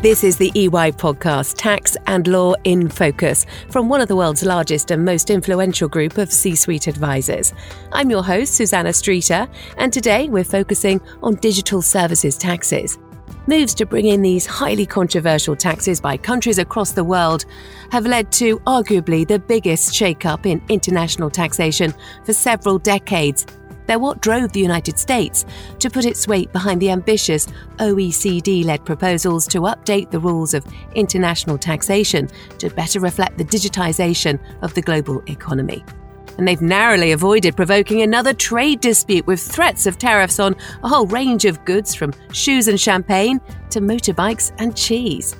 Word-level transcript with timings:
This 0.00 0.22
is 0.22 0.36
the 0.36 0.52
EY 0.54 0.92
podcast, 0.92 1.54
Tax 1.56 1.96
and 2.06 2.28
Law 2.28 2.54
in 2.62 2.88
Focus, 2.88 3.44
from 3.68 3.88
one 3.88 4.00
of 4.00 4.06
the 4.06 4.14
world's 4.14 4.44
largest 4.44 4.92
and 4.92 5.04
most 5.04 5.28
influential 5.28 5.88
group 5.88 6.18
of 6.18 6.32
C 6.32 6.54
suite 6.54 6.86
advisors. 6.86 7.52
I'm 7.90 8.08
your 8.08 8.22
host, 8.22 8.54
Susanna 8.54 8.92
Streeter, 8.92 9.48
and 9.76 9.92
today 9.92 10.28
we're 10.28 10.44
focusing 10.44 11.00
on 11.20 11.34
digital 11.34 11.82
services 11.82 12.38
taxes. 12.38 12.96
Moves 13.48 13.74
to 13.74 13.86
bring 13.86 14.06
in 14.06 14.22
these 14.22 14.46
highly 14.46 14.86
controversial 14.86 15.56
taxes 15.56 16.00
by 16.00 16.16
countries 16.16 16.58
across 16.58 16.92
the 16.92 17.02
world 17.02 17.44
have 17.90 18.06
led 18.06 18.30
to 18.32 18.60
arguably 18.60 19.26
the 19.26 19.40
biggest 19.40 19.92
shake-up 19.92 20.46
in 20.46 20.62
international 20.68 21.28
taxation 21.28 21.92
for 22.24 22.32
several 22.32 22.78
decades 22.78 23.46
they're 23.88 23.98
what 23.98 24.20
drove 24.20 24.52
the 24.52 24.60
United 24.60 24.98
States 24.98 25.44
to 25.80 25.90
put 25.90 26.04
its 26.04 26.28
weight 26.28 26.52
behind 26.52 26.80
the 26.80 26.90
ambitious 26.90 27.48
OECD 27.78 28.64
led 28.64 28.84
proposals 28.84 29.48
to 29.48 29.62
update 29.62 30.10
the 30.10 30.20
rules 30.20 30.54
of 30.54 30.64
international 30.94 31.58
taxation 31.58 32.28
to 32.58 32.68
better 32.70 33.00
reflect 33.00 33.38
the 33.38 33.44
digitization 33.44 34.38
of 34.62 34.74
the 34.74 34.82
global 34.82 35.22
economy. 35.26 35.82
And 36.36 36.46
they've 36.46 36.62
narrowly 36.62 37.12
avoided 37.12 37.56
provoking 37.56 38.02
another 38.02 38.34
trade 38.34 38.80
dispute 38.80 39.26
with 39.26 39.40
threats 39.40 39.86
of 39.86 39.98
tariffs 39.98 40.38
on 40.38 40.54
a 40.84 40.88
whole 40.88 41.06
range 41.06 41.46
of 41.46 41.64
goods 41.64 41.94
from 41.94 42.12
shoes 42.32 42.68
and 42.68 42.78
champagne 42.78 43.40
to 43.70 43.80
motorbikes 43.80 44.52
and 44.58 44.76
cheese. 44.76 45.34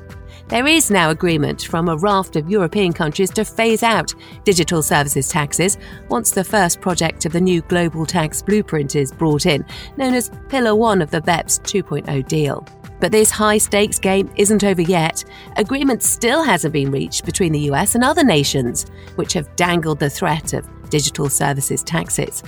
There 0.49 0.67
is 0.67 0.91
now 0.91 1.11
agreement 1.11 1.65
from 1.65 1.91
a 1.91 1.97
raft 1.99 2.35
of 2.35 2.49
European 2.49 2.95
countries 2.95 3.29
to 3.33 3.45
phase 3.45 3.83
out 3.83 4.15
digital 4.45 4.83
services 4.83 5.29
taxes 5.29 5.77
once 6.09 6.31
the 6.31 6.43
first 6.43 6.81
project 6.81 7.27
of 7.27 7.33
the 7.33 7.41
new 7.41 7.61
global 7.61 8.07
tax 8.07 8.41
blueprint 8.41 8.97
is 8.97 9.13
brought 9.13 9.45
in, 9.45 9.63
known 9.99 10.15
as 10.15 10.31
Pillar 10.49 10.75
1 10.75 11.03
of 11.03 11.11
the 11.11 11.21
BEPS 11.21 11.61
2.0 11.61 12.27
deal. 12.29 12.67
But 12.99 13.13
this 13.13 13.31
high 13.31 13.59
stakes 13.59 13.99
game 13.99 14.33
isn't 14.37 14.65
over 14.65 14.81
yet. 14.81 15.23
Agreement 15.59 16.03
still 16.03 16.43
hasn't 16.43 16.73
been 16.73 16.91
reached 16.91 17.27
between 17.27 17.53
the 17.53 17.71
US 17.71 17.95
and 17.95 18.03
other 18.03 18.25
nations, 18.25 18.87
which 19.17 19.35
have 19.35 19.55
dangled 19.55 19.99
the 19.99 20.09
threat 20.09 20.55
of 20.55 20.67
digital 20.89 21.29
services 21.29 21.83
taxes. 21.83 22.43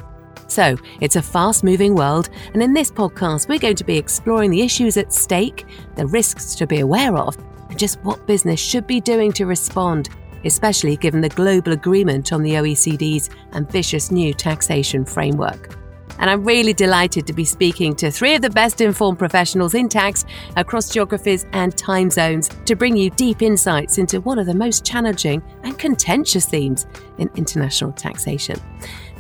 So, 0.47 0.79
it's 1.01 1.17
a 1.17 1.23
fast 1.23 1.63
moving 1.63 1.95
world, 1.95 2.31
and 2.55 2.63
in 2.63 2.73
this 2.73 2.91
podcast, 2.91 3.47
we're 3.47 3.59
going 3.59 3.77
to 3.77 3.85
be 3.85 3.99
exploring 3.99 4.51
the 4.51 4.63
issues 4.63 4.97
at 4.97 5.13
stake, 5.13 5.67
the 5.97 6.07
risks 6.07 6.55
to 6.57 6.67
be 6.67 6.81
aware 6.81 7.17
of, 7.17 7.37
just 7.77 8.01
what 8.03 8.27
business 8.27 8.61
should 8.61 8.87
be 8.87 9.01
doing 9.01 9.33
to 9.33 9.47
respond, 9.47 10.09
especially 10.45 10.97
given 10.97 11.21
the 11.21 11.29
global 11.29 11.73
agreement 11.73 12.33
on 12.33 12.43
the 12.43 12.53
OECD's 12.53 13.31
ambitious 13.53 14.11
new 14.11 14.35
taxation 14.35 15.05
framework. 15.05 15.77
And 16.19 16.29
I'm 16.29 16.45
really 16.45 16.75
delighted 16.75 17.27
to 17.27 17.33
be 17.33 17.47
speaking 17.47 17.97
to 17.97 18.11
three 18.11 18.35
of 18.35 18.43
the 18.43 18.51
best 18.51 18.83
informed 18.83 19.19
professionals 19.19 19.75
in 19.75 19.89
tax 19.89 20.27
across 20.57 20.91
geographies 20.91 21.47
and 21.53 21.75
time 21.77 22.11
zones 22.11 22.51
to 22.67 22.77
bring 22.77 22.95
you 22.95 23.09
deep 23.11 23.41
insights 23.41 23.97
into 23.97 24.21
one 24.21 24.39
of 24.39 24.45
the 24.45 24.55
most 24.55 24.85
challenging 24.85 25.43
and 25.63 25.79
contentious 25.79 26.45
themes 26.45 26.87
in 27.17 27.31
international 27.37 27.93
taxation. 27.93 28.61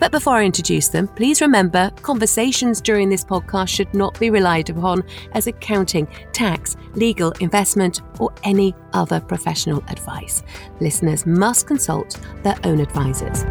But 0.01 0.12
before 0.12 0.39
I 0.39 0.45
introduce 0.45 0.89
them, 0.89 1.06
please 1.09 1.43
remember 1.43 1.91
conversations 2.03 2.81
during 2.81 3.11
this 3.11 3.23
podcast 3.23 3.69
should 3.69 3.93
not 3.95 4.19
be 4.19 4.31
relied 4.31 4.70
upon 4.70 5.05
as 5.33 5.47
accounting, 5.47 6.09
tax, 6.33 6.77
legal, 6.95 7.33
investment, 7.41 8.01
or 8.19 8.33
any 8.42 8.75
other 8.95 9.20
professional 9.20 9.84
advice. 9.89 10.42
Listeners 10.81 11.27
must 11.27 11.67
consult 11.67 12.19
their 12.42 12.59
own 12.65 12.81
advisors. 12.81 13.45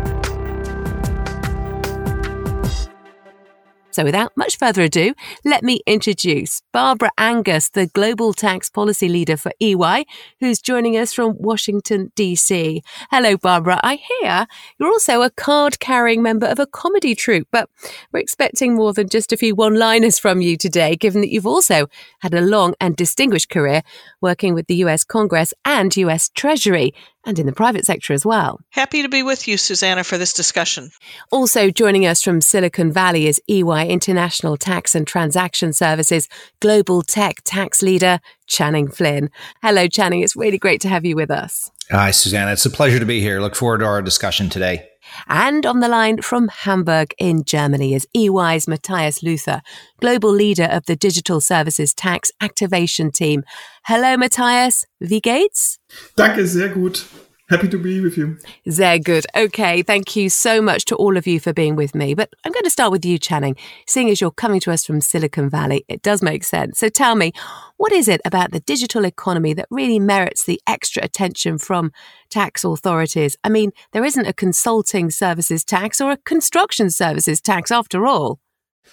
So, 3.91 4.03
without 4.03 4.31
much 4.37 4.57
further 4.57 4.83
ado, 4.83 5.15
let 5.43 5.63
me 5.63 5.81
introduce 5.87 6.61
Barbara 6.71 7.09
Angus, 7.17 7.69
the 7.69 7.87
Global 7.87 8.33
Tax 8.33 8.69
Policy 8.69 9.09
Leader 9.09 9.35
for 9.35 9.51
EY, 9.59 10.05
who's 10.39 10.61
joining 10.61 10.95
us 10.95 11.11
from 11.11 11.35
Washington, 11.39 12.11
D.C. 12.15 12.83
Hello, 13.09 13.35
Barbara. 13.35 13.79
I 13.81 13.95
hear 13.95 14.45
you're 14.77 14.89
also 14.89 15.23
a 15.23 15.31
card 15.31 15.79
carrying 15.79 16.21
member 16.21 16.45
of 16.45 16.59
a 16.59 16.67
comedy 16.67 17.15
troupe, 17.15 17.47
but 17.51 17.67
we're 18.13 18.19
expecting 18.19 18.75
more 18.75 18.93
than 18.93 19.09
just 19.09 19.33
a 19.33 19.37
few 19.37 19.55
one 19.55 19.79
liners 19.79 20.19
from 20.19 20.39
you 20.39 20.55
today, 20.55 20.95
given 20.95 21.21
that 21.21 21.31
you've 21.31 21.47
also 21.47 21.87
had 22.19 22.35
a 22.35 22.41
long 22.41 22.75
and 22.79 22.95
distinguished 22.95 23.49
career 23.49 23.81
working 24.21 24.53
with 24.53 24.67
the 24.67 24.75
US 24.75 25.03
Congress 25.03 25.51
and 25.65 25.97
US 25.97 26.29
Treasury 26.29 26.93
and 27.25 27.39
in 27.39 27.45
the 27.45 27.51
private 27.53 27.85
sector 27.85 28.13
as 28.13 28.25
well. 28.25 28.59
Happy 28.69 29.01
to 29.01 29.09
be 29.09 29.23
with 29.23 29.47
you, 29.47 29.57
Susanna, 29.57 30.03
for 30.03 30.17
this 30.17 30.33
discussion. 30.33 30.91
Also 31.31 31.69
joining 31.69 32.05
us 32.05 32.23
from 32.23 32.41
Silicon 32.41 32.91
Valley 32.91 33.27
is 33.27 33.41
EY 33.49 33.89
International 33.89 34.57
Tax 34.57 34.95
and 34.95 35.05
Transaction 35.05 35.73
Services 35.73 36.27
Global 36.59 37.01
Tech 37.01 37.37
Tax 37.43 37.81
Leader, 37.81 38.19
Channing 38.47 38.89
Flynn. 38.89 39.29
Hello, 39.61 39.87
Channing. 39.87 40.21
It's 40.21 40.35
really 40.35 40.57
great 40.57 40.81
to 40.81 40.89
have 40.89 41.05
you 41.05 41.15
with 41.15 41.31
us. 41.31 41.71
Hi, 41.91 42.11
Susanna. 42.11 42.51
It's 42.51 42.65
a 42.65 42.69
pleasure 42.69 42.99
to 42.99 43.05
be 43.05 43.19
here. 43.19 43.41
Look 43.41 43.55
forward 43.55 43.79
to 43.79 43.85
our 43.85 44.01
discussion 44.01 44.49
today. 44.49 44.87
And 45.27 45.65
on 45.65 45.79
the 45.79 45.87
line 45.87 46.21
from 46.21 46.47
Hamburg 46.47 47.13
in 47.17 47.43
Germany 47.43 47.93
is 47.93 48.07
EY's 48.15 48.67
Matthias 48.67 49.21
Luther, 49.23 49.61
global 49.99 50.31
leader 50.31 50.65
of 50.65 50.85
the 50.85 50.95
Digital 50.95 51.41
Services 51.41 51.93
Tax 51.93 52.31
Activation 52.41 53.11
Team. 53.11 53.43
Hello, 53.85 54.17
Matthias. 54.17 54.85
Wie 54.99 55.21
geht's? 55.21 55.79
Danke, 56.15 56.45
sehr 56.45 56.69
gut. 56.69 57.05
Happy 57.49 57.67
to 57.67 57.79
be 57.79 57.99
with 57.99 58.15
you. 58.15 58.37
Very 58.67 58.99
good. 58.99 59.25
Okay. 59.35 59.81
Thank 59.81 60.15
you 60.15 60.29
so 60.29 60.61
much 60.61 60.85
to 60.85 60.95
all 60.95 61.17
of 61.17 61.25
you 61.25 61.39
for 61.39 61.51
being 61.51 61.75
with 61.75 61.95
me. 61.95 62.13
But 62.13 62.31
I'm 62.45 62.51
going 62.51 62.63
to 62.63 62.69
start 62.69 62.91
with 62.91 63.03
you, 63.03 63.17
Channing. 63.17 63.55
Seeing 63.87 64.09
as 64.09 64.21
you're 64.21 64.29
coming 64.29 64.59
to 64.61 64.71
us 64.71 64.85
from 64.85 65.01
Silicon 65.01 65.49
Valley, 65.49 65.83
it 65.87 66.03
does 66.03 66.21
make 66.21 66.43
sense. 66.43 66.77
So 66.77 66.89
tell 66.89 67.15
me, 67.15 67.31
what 67.77 67.91
is 67.91 68.07
it 68.07 68.21
about 68.23 68.51
the 68.51 68.59
digital 68.59 69.03
economy 69.03 69.53
that 69.53 69.65
really 69.71 69.99
merits 69.99 70.43
the 70.43 70.61
extra 70.67 71.03
attention 71.03 71.57
from 71.57 71.91
tax 72.29 72.63
authorities? 72.63 73.35
I 73.43 73.49
mean, 73.49 73.71
there 73.93 74.05
isn't 74.05 74.27
a 74.27 74.33
consulting 74.33 75.09
services 75.09 75.65
tax 75.65 75.99
or 75.99 76.11
a 76.11 76.17
construction 76.17 76.91
services 76.91 77.41
tax 77.41 77.71
after 77.71 78.05
all. 78.05 78.39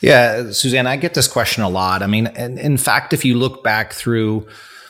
Yeah, 0.01 0.51
Suzanne, 0.53 0.87
I 0.87 0.97
get 0.97 1.15
this 1.15 1.29
question 1.29 1.63
a 1.63 1.69
lot. 1.69 2.03
I 2.03 2.07
mean, 2.07 2.27
in, 2.29 2.59
in 2.59 2.77
fact, 2.79 3.13
if 3.13 3.25
you 3.25 3.35
look 3.35 3.63
back 3.63 3.93
through 3.93 4.47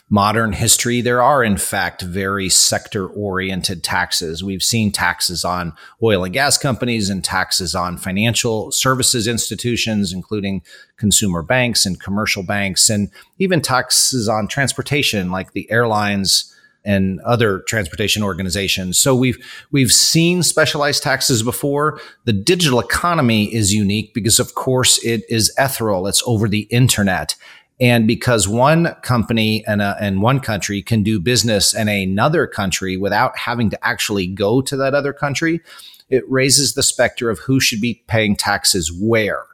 modern 0.09 0.53
history, 0.53 1.01
there 1.01 1.21
are 1.21 1.43
in 1.43 1.57
fact 1.57 2.03
very 2.03 2.49
sector 2.49 3.09
oriented 3.09 3.83
taxes. 3.83 4.43
We've 4.45 4.63
seen 4.63 4.93
taxes 4.93 5.45
on 5.45 5.73
oil 6.03 6.25
and 6.25 6.33
gas 6.33 6.57
companies 6.57 7.11
and 7.11 7.25
taxes 7.25 7.75
on 7.75 7.99
financial 7.99 8.71
services 8.71 9.27
institutions, 9.27 10.13
including 10.13 10.63
consumer 10.97 11.43
banks 11.43 11.85
and 11.85 12.01
commercial 12.01 12.45
banks, 12.45 12.89
and 12.89 13.11
even 13.39 13.61
taxes 13.61 14.29
on 14.29 14.47
transportation 14.47 15.33
like 15.33 15.53
the 15.53 15.69
airlines 15.71 16.53
and 16.85 17.21
other 17.23 17.59
transportation 17.67 18.23
organizations. 18.23 18.97
So 18.97 19.15
we've 19.15 19.39
we've 19.73 19.91
seen 19.91 20.45
specialized 20.45 21.03
taxes 21.03 21.43
before. 21.43 22.01
The 22.27 22.33
digital 22.33 22.79
economy 22.79 23.53
is 23.53 23.75
unique 23.75 24.15
because 24.15 24.39
of 24.39 24.55
course 24.55 25.05
it 25.05 25.25
is 25.29 25.53
ethereal. 25.59 26.07
It's 26.07 26.23
over 26.27 26.49
the 26.49 26.69
internet. 26.71 27.35
And 27.79 28.07
because 28.07 28.49
one 28.49 28.95
company 29.03 29.65
and, 29.67 29.83
a, 29.83 29.97
and 30.01 30.23
one 30.23 30.41
country 30.41 30.81
can 30.83 31.03
do 31.03 31.21
business 31.21 31.75
in 31.75 31.89
another 31.89 32.47
country 32.47 32.97
without 32.97 33.37
having 33.37 33.69
to 33.71 33.87
actually 33.87 34.27
go 34.27 34.63
to 34.63 34.77
that 34.79 34.95
other 34.95 35.13
country, 35.13 35.61
it 36.09 36.25
raises 36.29 36.75
the 36.75 36.83
specter 36.83 37.29
of 37.29 37.41
who 37.41 37.61
should 37.61 37.81
be 37.81 38.03
paying 38.07 38.37
taxes 38.37 38.93
where. 38.93 39.45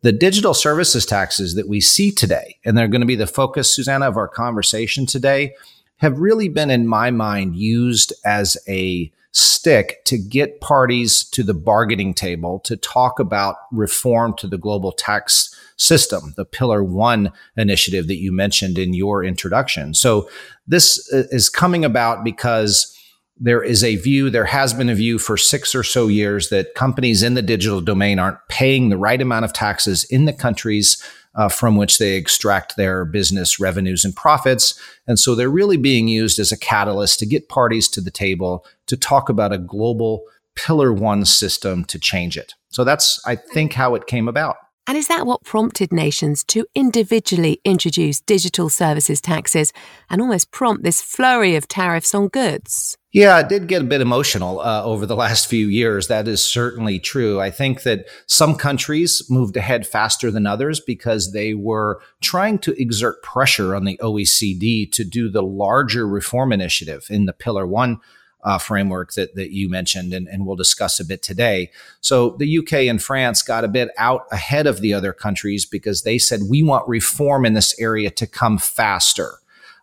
The 0.00 0.12
digital 0.12 0.54
services 0.54 1.04
taxes 1.04 1.56
that 1.56 1.68
we 1.68 1.80
see 1.80 2.12
today, 2.12 2.56
and 2.64 2.78
they're 2.78 2.88
going 2.88 3.00
to 3.00 3.06
be 3.06 3.16
the 3.16 3.26
focus, 3.26 3.74
Susanna, 3.74 4.08
of 4.08 4.16
our 4.16 4.28
conversation 4.28 5.06
today, 5.06 5.54
have 5.96 6.20
really 6.20 6.48
been, 6.48 6.70
in 6.70 6.86
my 6.86 7.10
mind, 7.10 7.56
used 7.56 8.12
as 8.24 8.56
a 8.68 9.10
stick 9.38 10.04
to 10.04 10.18
get 10.18 10.60
parties 10.60 11.24
to 11.24 11.42
the 11.42 11.54
bargaining 11.54 12.14
table 12.14 12.60
to 12.60 12.76
talk 12.76 13.18
about 13.20 13.56
reform 13.72 14.34
to 14.38 14.46
the 14.46 14.58
global 14.58 14.92
tax 14.92 15.54
system, 15.76 16.34
the 16.36 16.44
Pillar 16.44 16.82
One 16.82 17.32
initiative 17.56 18.08
that 18.08 18.18
you 18.18 18.32
mentioned 18.32 18.78
in 18.78 18.94
your 18.94 19.24
introduction. 19.24 19.94
So 19.94 20.28
this 20.66 21.10
uh, 21.12 21.24
is 21.30 21.48
coming 21.48 21.84
about 21.84 22.24
because 22.24 22.94
there 23.40 23.62
is 23.62 23.84
a 23.84 23.96
view, 23.96 24.30
there 24.30 24.44
has 24.46 24.74
been 24.74 24.88
a 24.88 24.94
view 24.94 25.18
for 25.18 25.36
six 25.36 25.74
or 25.74 25.84
so 25.84 26.08
years 26.08 26.48
that 26.48 26.74
companies 26.74 27.22
in 27.22 27.34
the 27.34 27.42
digital 27.42 27.80
domain 27.80 28.18
aren't 28.18 28.38
paying 28.48 28.88
the 28.88 28.96
right 28.96 29.22
amount 29.22 29.44
of 29.44 29.52
taxes 29.52 30.04
in 30.04 30.24
the 30.24 30.32
countries 30.32 31.02
uh, 31.34 31.48
from 31.48 31.76
which 31.76 31.98
they 31.98 32.14
extract 32.16 32.76
their 32.76 33.04
business 33.04 33.60
revenues 33.60 34.04
and 34.04 34.14
profits. 34.14 34.80
And 35.06 35.18
so 35.18 35.34
they're 35.34 35.48
really 35.48 35.76
being 35.76 36.08
used 36.08 36.38
as 36.38 36.52
a 36.52 36.58
catalyst 36.58 37.18
to 37.20 37.26
get 37.26 37.48
parties 37.48 37.88
to 37.88 38.00
the 38.00 38.10
table 38.10 38.64
to 38.86 38.96
talk 38.96 39.28
about 39.28 39.52
a 39.52 39.58
global 39.58 40.24
pillar 40.56 40.92
one 40.92 41.24
system 41.24 41.84
to 41.84 41.98
change 41.98 42.36
it. 42.36 42.54
So 42.70 42.84
that's, 42.84 43.20
I 43.24 43.36
think, 43.36 43.72
how 43.72 43.94
it 43.94 44.06
came 44.06 44.28
about. 44.28 44.56
And 44.88 44.96
is 44.96 45.08
that 45.08 45.26
what 45.26 45.44
prompted 45.44 45.92
nations 45.92 46.42
to 46.44 46.64
individually 46.74 47.60
introduce 47.62 48.22
digital 48.22 48.70
services 48.70 49.20
taxes 49.20 49.70
and 50.08 50.22
almost 50.22 50.50
prompt 50.50 50.82
this 50.82 51.02
flurry 51.02 51.56
of 51.56 51.68
tariffs 51.68 52.14
on 52.14 52.28
goods? 52.28 52.96
Yeah, 53.12 53.38
it 53.38 53.50
did 53.50 53.68
get 53.68 53.82
a 53.82 53.84
bit 53.84 54.00
emotional 54.00 54.60
uh, 54.60 54.82
over 54.82 55.04
the 55.04 55.14
last 55.14 55.46
few 55.46 55.66
years. 55.66 56.08
That 56.08 56.26
is 56.26 56.42
certainly 56.42 56.98
true. 56.98 57.38
I 57.38 57.50
think 57.50 57.82
that 57.82 58.06
some 58.26 58.54
countries 58.54 59.22
moved 59.28 59.58
ahead 59.58 59.86
faster 59.86 60.30
than 60.30 60.46
others 60.46 60.80
because 60.80 61.32
they 61.32 61.52
were 61.52 62.00
trying 62.22 62.58
to 62.60 62.80
exert 62.80 63.22
pressure 63.22 63.74
on 63.74 63.84
the 63.84 63.98
OECD 64.02 64.90
to 64.92 65.04
do 65.04 65.28
the 65.28 65.42
larger 65.42 66.08
reform 66.08 66.50
initiative 66.50 67.08
in 67.10 67.26
the 67.26 67.34
Pillar 67.34 67.66
One 67.66 68.00
uh, 68.48 68.56
framework 68.56 69.12
that, 69.12 69.34
that 69.34 69.50
you 69.52 69.68
mentioned, 69.68 70.14
and, 70.14 70.26
and 70.26 70.46
we'll 70.46 70.56
discuss 70.56 70.98
a 70.98 71.04
bit 71.04 71.22
today. 71.22 71.70
So 72.00 72.30
the 72.38 72.58
UK 72.58 72.72
and 72.88 73.00
France 73.00 73.42
got 73.42 73.62
a 73.62 73.68
bit 73.68 73.90
out 73.98 74.22
ahead 74.32 74.66
of 74.66 74.80
the 74.80 74.94
other 74.94 75.12
countries 75.12 75.66
because 75.66 76.02
they 76.02 76.16
said, 76.16 76.40
we 76.48 76.62
want 76.62 76.88
reform 76.88 77.44
in 77.44 77.52
this 77.52 77.78
area 77.78 78.10
to 78.12 78.26
come 78.26 78.56
faster. 78.56 79.34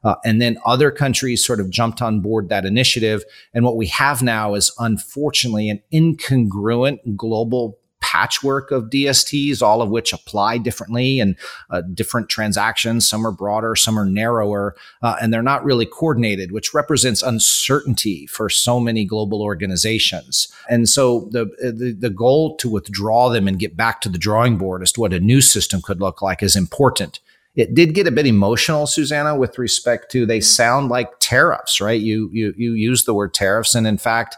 Uh, 0.04 0.16
and 0.26 0.42
then 0.42 0.58
other 0.66 0.90
countries 0.90 1.46
sort 1.46 1.60
of 1.60 1.70
jumped 1.70 2.02
on 2.02 2.22
board 2.22 2.50
that 2.50 2.66
initiative. 2.66 3.24
And 3.54 3.64
what 3.64 3.78
we 3.78 3.86
have 3.88 4.24
now 4.24 4.56
is 4.56 4.74
unfortunately 4.80 5.70
an 5.70 5.84
incongruent 5.94 7.16
global 7.16 7.78
patchwork 8.06 8.70
of 8.70 8.92
DSTs, 8.92 9.64
all 9.64 9.82
of 9.82 9.90
which 9.90 10.14
apply 10.14 10.60
differently 10.60 11.20
and 11.20 11.36
uh, 11.72 11.82
different 11.82 12.30
transactions. 12.30 13.10
Some 13.10 13.26
are 13.26 13.32
broader, 13.32 13.76
some 13.76 13.98
are 13.98 14.06
narrower, 14.06 14.76
uh, 15.02 15.16
and 15.20 15.34
they're 15.34 15.42
not 15.42 15.66
really 15.66 15.88
coordinated, 15.88 16.52
which 16.52 16.72
represents 16.72 17.24
uncertainty 17.24 18.28
for 18.28 18.48
so 18.48 18.80
many 18.80 19.06
global 19.06 19.42
organizations. 19.42 20.48
And 20.70 20.88
so 20.88 21.28
the, 21.32 21.46
the, 21.60 21.96
the 21.98 22.12
goal 22.12 22.56
to 22.58 22.70
withdraw 22.70 23.30
them 23.30 23.48
and 23.48 23.58
get 23.58 23.76
back 23.76 24.02
to 24.02 24.10
the 24.10 24.20
drawing 24.20 24.60
board 24.60 24.84
as 24.84 24.92
to 24.92 25.02
what 25.02 25.12
a 25.12 25.20
new 25.20 25.42
system 25.42 25.82
could 25.82 26.00
look 26.00 26.22
like 26.22 26.44
is 26.44 26.56
important. 26.56 27.20
It 27.56 27.74
did 27.74 27.96
get 27.96 28.06
a 28.06 28.12
bit 28.12 28.28
emotional, 28.28 28.86
Susanna, 28.86 29.36
with 29.36 29.58
respect 29.58 30.12
to 30.12 30.28
they 30.28 30.42
sound 30.42 30.90
like 30.90 31.10
tariffs, 31.20 31.82
right? 31.82 32.00
You 32.00 32.30
you 32.34 32.54
you 32.58 32.74
use 32.74 33.06
the 33.06 33.14
word 33.14 33.34
tariffs, 33.34 33.74
and 33.74 33.88
in 33.88 33.98
fact, 33.98 34.36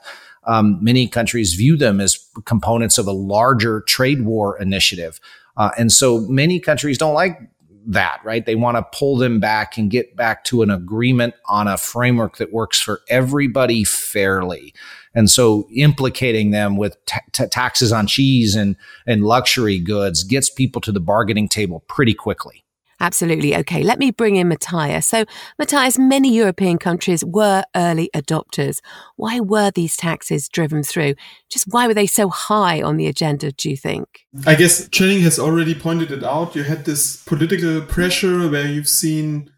um, 0.47 0.79
many 0.81 1.07
countries 1.07 1.53
view 1.53 1.77
them 1.77 1.99
as 1.99 2.17
components 2.45 2.97
of 2.97 3.05
a 3.05 3.11
larger 3.11 3.81
trade 3.81 4.21
war 4.21 4.59
initiative, 4.59 5.19
uh, 5.57 5.71
and 5.77 5.91
so 5.91 6.21
many 6.21 6.59
countries 6.59 6.97
don't 6.97 7.13
like 7.13 7.39
that, 7.87 8.19
right? 8.23 8.45
They 8.45 8.55
want 8.55 8.75
to 8.77 8.97
pull 8.97 9.15
them 9.15 9.39
back 9.39 9.77
and 9.77 9.89
get 9.89 10.15
back 10.15 10.43
to 10.45 10.61
an 10.61 10.69
agreement 10.69 11.35
on 11.45 11.67
a 11.67 11.77
framework 11.77 12.37
that 12.37 12.51
works 12.51 12.81
for 12.81 13.01
everybody 13.09 13.85
fairly. 13.85 14.73
And 15.15 15.29
so 15.31 15.67
implicating 15.73 16.51
them 16.51 16.75
with 16.75 17.03
t- 17.05 17.17
t- 17.31 17.47
taxes 17.47 17.93
on 17.93 18.05
cheese 18.05 18.55
and, 18.55 18.75
and 19.07 19.23
luxury 19.23 19.79
goods 19.79 20.23
gets 20.23 20.49
people 20.49 20.81
to 20.81 20.91
the 20.91 20.99
bargaining 20.99 21.47
table 21.47 21.79
pretty 21.87 22.13
quickly. 22.13 22.63
Absolutely. 22.99 23.55
Okay, 23.55 23.83
let 23.83 23.99
me 23.99 24.09
bring 24.09 24.37
in 24.37 24.47
Matthias. 24.47 25.07
So, 25.07 25.25
Matthias, 25.59 25.99
many 25.99 26.33
European 26.33 26.79
countries 26.79 27.23
were 27.23 27.63
early 27.75 28.09
adopters. 28.15 28.79
Why 29.15 29.39
were 29.39 29.69
these 29.69 29.95
taxes 29.95 30.49
driven 30.49 30.81
through? 30.81 31.13
Just 31.49 31.65
why 31.69 31.85
were 31.85 31.93
they 31.93 32.07
so 32.07 32.29
high 32.29 32.81
on 32.81 32.97
the 32.97 33.05
agenda, 33.05 33.51
do 33.51 33.69
you 33.69 33.77
think? 33.77 34.25
I 34.47 34.55
guess 34.55 34.89
Channing 34.89 35.21
has 35.21 35.37
already 35.37 35.75
pointed 35.75 36.11
it 36.11 36.23
out. 36.23 36.55
You 36.55 36.63
had 36.63 36.85
this 36.85 37.17
political 37.23 37.81
pressure 37.81 38.49
where 38.49 38.67
you've 38.67 38.89
seen 38.89 39.51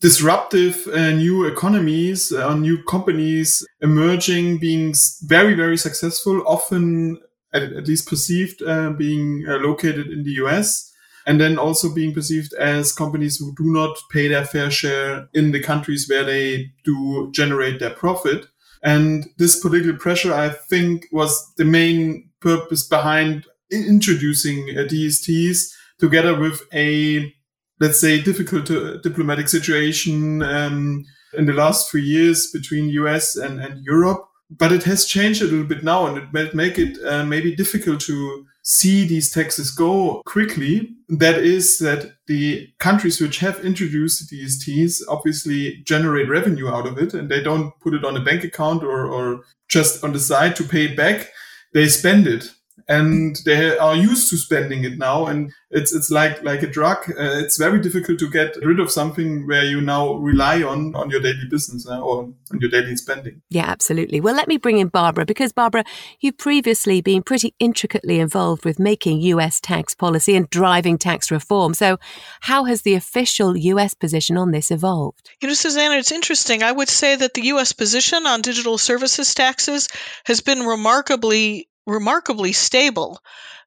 disruptive 0.00 0.86
uh, 0.94 1.10
new 1.10 1.44
economies, 1.44 2.30
uh, 2.30 2.54
new 2.54 2.82
companies 2.84 3.66
emerging, 3.80 4.58
being 4.58 4.94
very, 5.22 5.54
very 5.54 5.76
successful, 5.76 6.44
often 6.46 7.18
at, 7.52 7.62
at 7.62 7.88
least 7.88 8.08
perceived 8.08 8.62
uh, 8.62 8.90
being 8.90 9.44
uh, 9.48 9.56
located 9.56 10.06
in 10.06 10.22
the 10.22 10.32
US 10.44 10.87
and 11.28 11.38
then 11.38 11.58
also 11.58 11.94
being 11.94 12.14
perceived 12.14 12.54
as 12.54 12.90
companies 12.90 13.36
who 13.36 13.54
do 13.54 13.70
not 13.70 13.94
pay 14.10 14.28
their 14.28 14.46
fair 14.46 14.70
share 14.70 15.28
in 15.34 15.52
the 15.52 15.62
countries 15.62 16.08
where 16.08 16.24
they 16.24 16.72
do 16.86 17.30
generate 17.32 17.78
their 17.78 17.90
profit. 17.90 18.46
And 18.82 19.26
this 19.36 19.60
political 19.60 19.98
pressure, 19.98 20.32
I 20.32 20.48
think, 20.48 21.04
was 21.12 21.52
the 21.58 21.66
main 21.66 22.30
purpose 22.40 22.88
behind 22.88 23.44
introducing 23.70 24.70
uh, 24.70 24.84
DSTs 24.84 25.70
together 25.98 26.34
with 26.34 26.62
a, 26.72 27.30
let's 27.78 28.00
say, 28.00 28.22
difficult 28.22 28.70
uh, 28.70 28.96
diplomatic 29.02 29.50
situation 29.50 30.42
um, 30.42 31.04
in 31.34 31.44
the 31.44 31.52
last 31.52 31.90
three 31.90 32.04
years 32.04 32.50
between 32.50 32.88
US 32.88 33.36
and, 33.36 33.60
and 33.60 33.84
Europe. 33.84 34.24
But 34.50 34.72
it 34.72 34.84
has 34.84 35.04
changed 35.04 35.42
a 35.42 35.44
little 35.44 35.66
bit 35.66 35.84
now, 35.84 36.06
and 36.06 36.16
it 36.16 36.32
might 36.32 36.54
make 36.54 36.78
it 36.78 36.96
uh, 37.04 37.26
maybe 37.26 37.54
difficult 37.54 38.00
to 38.02 38.46
see 38.68 39.06
these 39.06 39.30
taxes 39.30 39.70
go 39.70 40.22
quickly, 40.26 40.94
that 41.08 41.38
is 41.38 41.78
that 41.78 42.12
the 42.26 42.68
countries 42.78 43.18
which 43.18 43.38
have 43.38 43.64
introduced 43.64 44.30
DSTs 44.30 45.00
obviously 45.08 45.78
generate 45.84 46.28
revenue 46.28 46.68
out 46.68 46.86
of 46.86 46.98
it 46.98 47.14
and 47.14 47.30
they 47.30 47.42
don't 47.42 47.72
put 47.80 47.94
it 47.94 48.04
on 48.04 48.14
a 48.14 48.20
bank 48.22 48.44
account 48.44 48.82
or, 48.84 49.06
or 49.06 49.40
just 49.70 50.04
on 50.04 50.12
the 50.12 50.20
side 50.20 50.54
to 50.56 50.64
pay 50.64 50.84
it 50.84 50.98
back. 50.98 51.30
They 51.72 51.88
spend 51.88 52.26
it 52.26 52.52
and 52.88 53.36
they 53.44 53.76
are 53.76 53.94
used 53.94 54.30
to 54.30 54.36
spending 54.36 54.84
it 54.84 54.98
now. 54.98 55.26
And 55.26 55.52
it's 55.70 55.92
it's 55.92 56.10
like 56.10 56.42
like 56.42 56.62
a 56.62 56.66
drug. 56.66 57.10
Uh, 57.10 57.38
it's 57.38 57.58
very 57.58 57.80
difficult 57.80 58.18
to 58.18 58.30
get 58.30 58.56
rid 58.62 58.80
of 58.80 58.90
something 58.90 59.46
where 59.46 59.64
you 59.64 59.80
now 59.80 60.14
rely 60.14 60.62
on 60.62 60.94
on 60.94 61.10
your 61.10 61.20
daily 61.20 61.46
business 61.50 61.86
uh, 61.86 62.00
or 62.00 62.22
on 62.22 62.60
your 62.60 62.70
daily 62.70 62.96
spending. 62.96 63.42
Yeah 63.50 63.66
absolutely. 63.66 64.20
Well 64.20 64.34
let 64.34 64.48
me 64.48 64.56
bring 64.56 64.78
in 64.78 64.88
barbara 64.88 65.26
because 65.26 65.52
barbara 65.52 65.84
you've 66.20 66.38
previously 66.38 67.02
been 67.02 67.22
pretty 67.22 67.54
intricately 67.58 68.18
involved 68.18 68.64
with 68.64 68.78
making 68.78 69.20
us 69.20 69.60
tax 69.60 69.94
policy 69.94 70.34
and 70.34 70.48
driving 70.48 70.96
tax 70.96 71.30
reform. 71.30 71.74
So 71.74 71.98
how 72.40 72.64
has 72.64 72.82
the 72.82 72.94
official 72.94 73.54
us 73.78 73.92
position 73.92 74.38
on 74.38 74.52
this 74.52 74.70
evolved? 74.70 75.30
You 75.42 75.48
know 75.48 75.54
susanna 75.54 75.96
it's 75.96 76.12
interesting. 76.12 76.62
I 76.62 76.72
would 76.72 76.88
say 76.88 77.16
that 77.16 77.34
the 77.34 77.42
us 77.42 77.74
position 77.74 78.26
on 78.26 78.40
digital 78.40 78.78
services 78.78 79.34
taxes 79.34 79.88
has 80.24 80.40
been 80.40 80.60
remarkably 80.60 81.67
remarkably 81.88 82.52
stable 82.52 83.20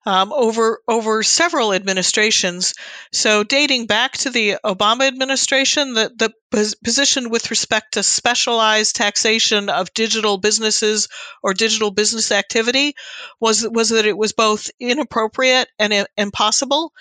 um, 0.06 0.34
over 0.34 0.80
over 0.88 1.22
several 1.24 1.74
administrations. 1.74 2.74
So 3.12 3.44
dating 3.44 3.86
back 3.86 4.14
to 4.20 4.30
the 4.30 4.58
Obama 4.66 5.08
administration, 5.08 5.94
the 5.94 6.12
the 6.16 6.32
pos- 6.52 6.76
position 6.76 7.30
with 7.30 7.52
respect 7.52 7.94
to 7.94 8.04
specialized 8.04 8.96
taxation 8.96 9.70
of 9.70 9.94
digital 9.94 10.38
businesses 10.38 11.08
or 11.44 11.54
digital 11.54 11.92
business 11.92 12.32
activity 12.32 12.96
was 13.40 13.68
was 13.70 13.90
that 13.90 14.06
it 14.06 14.18
was 14.18 14.34
both 14.34 14.70
inappropriate 14.80 15.68
and 15.78 16.08
impossible, 16.18 16.94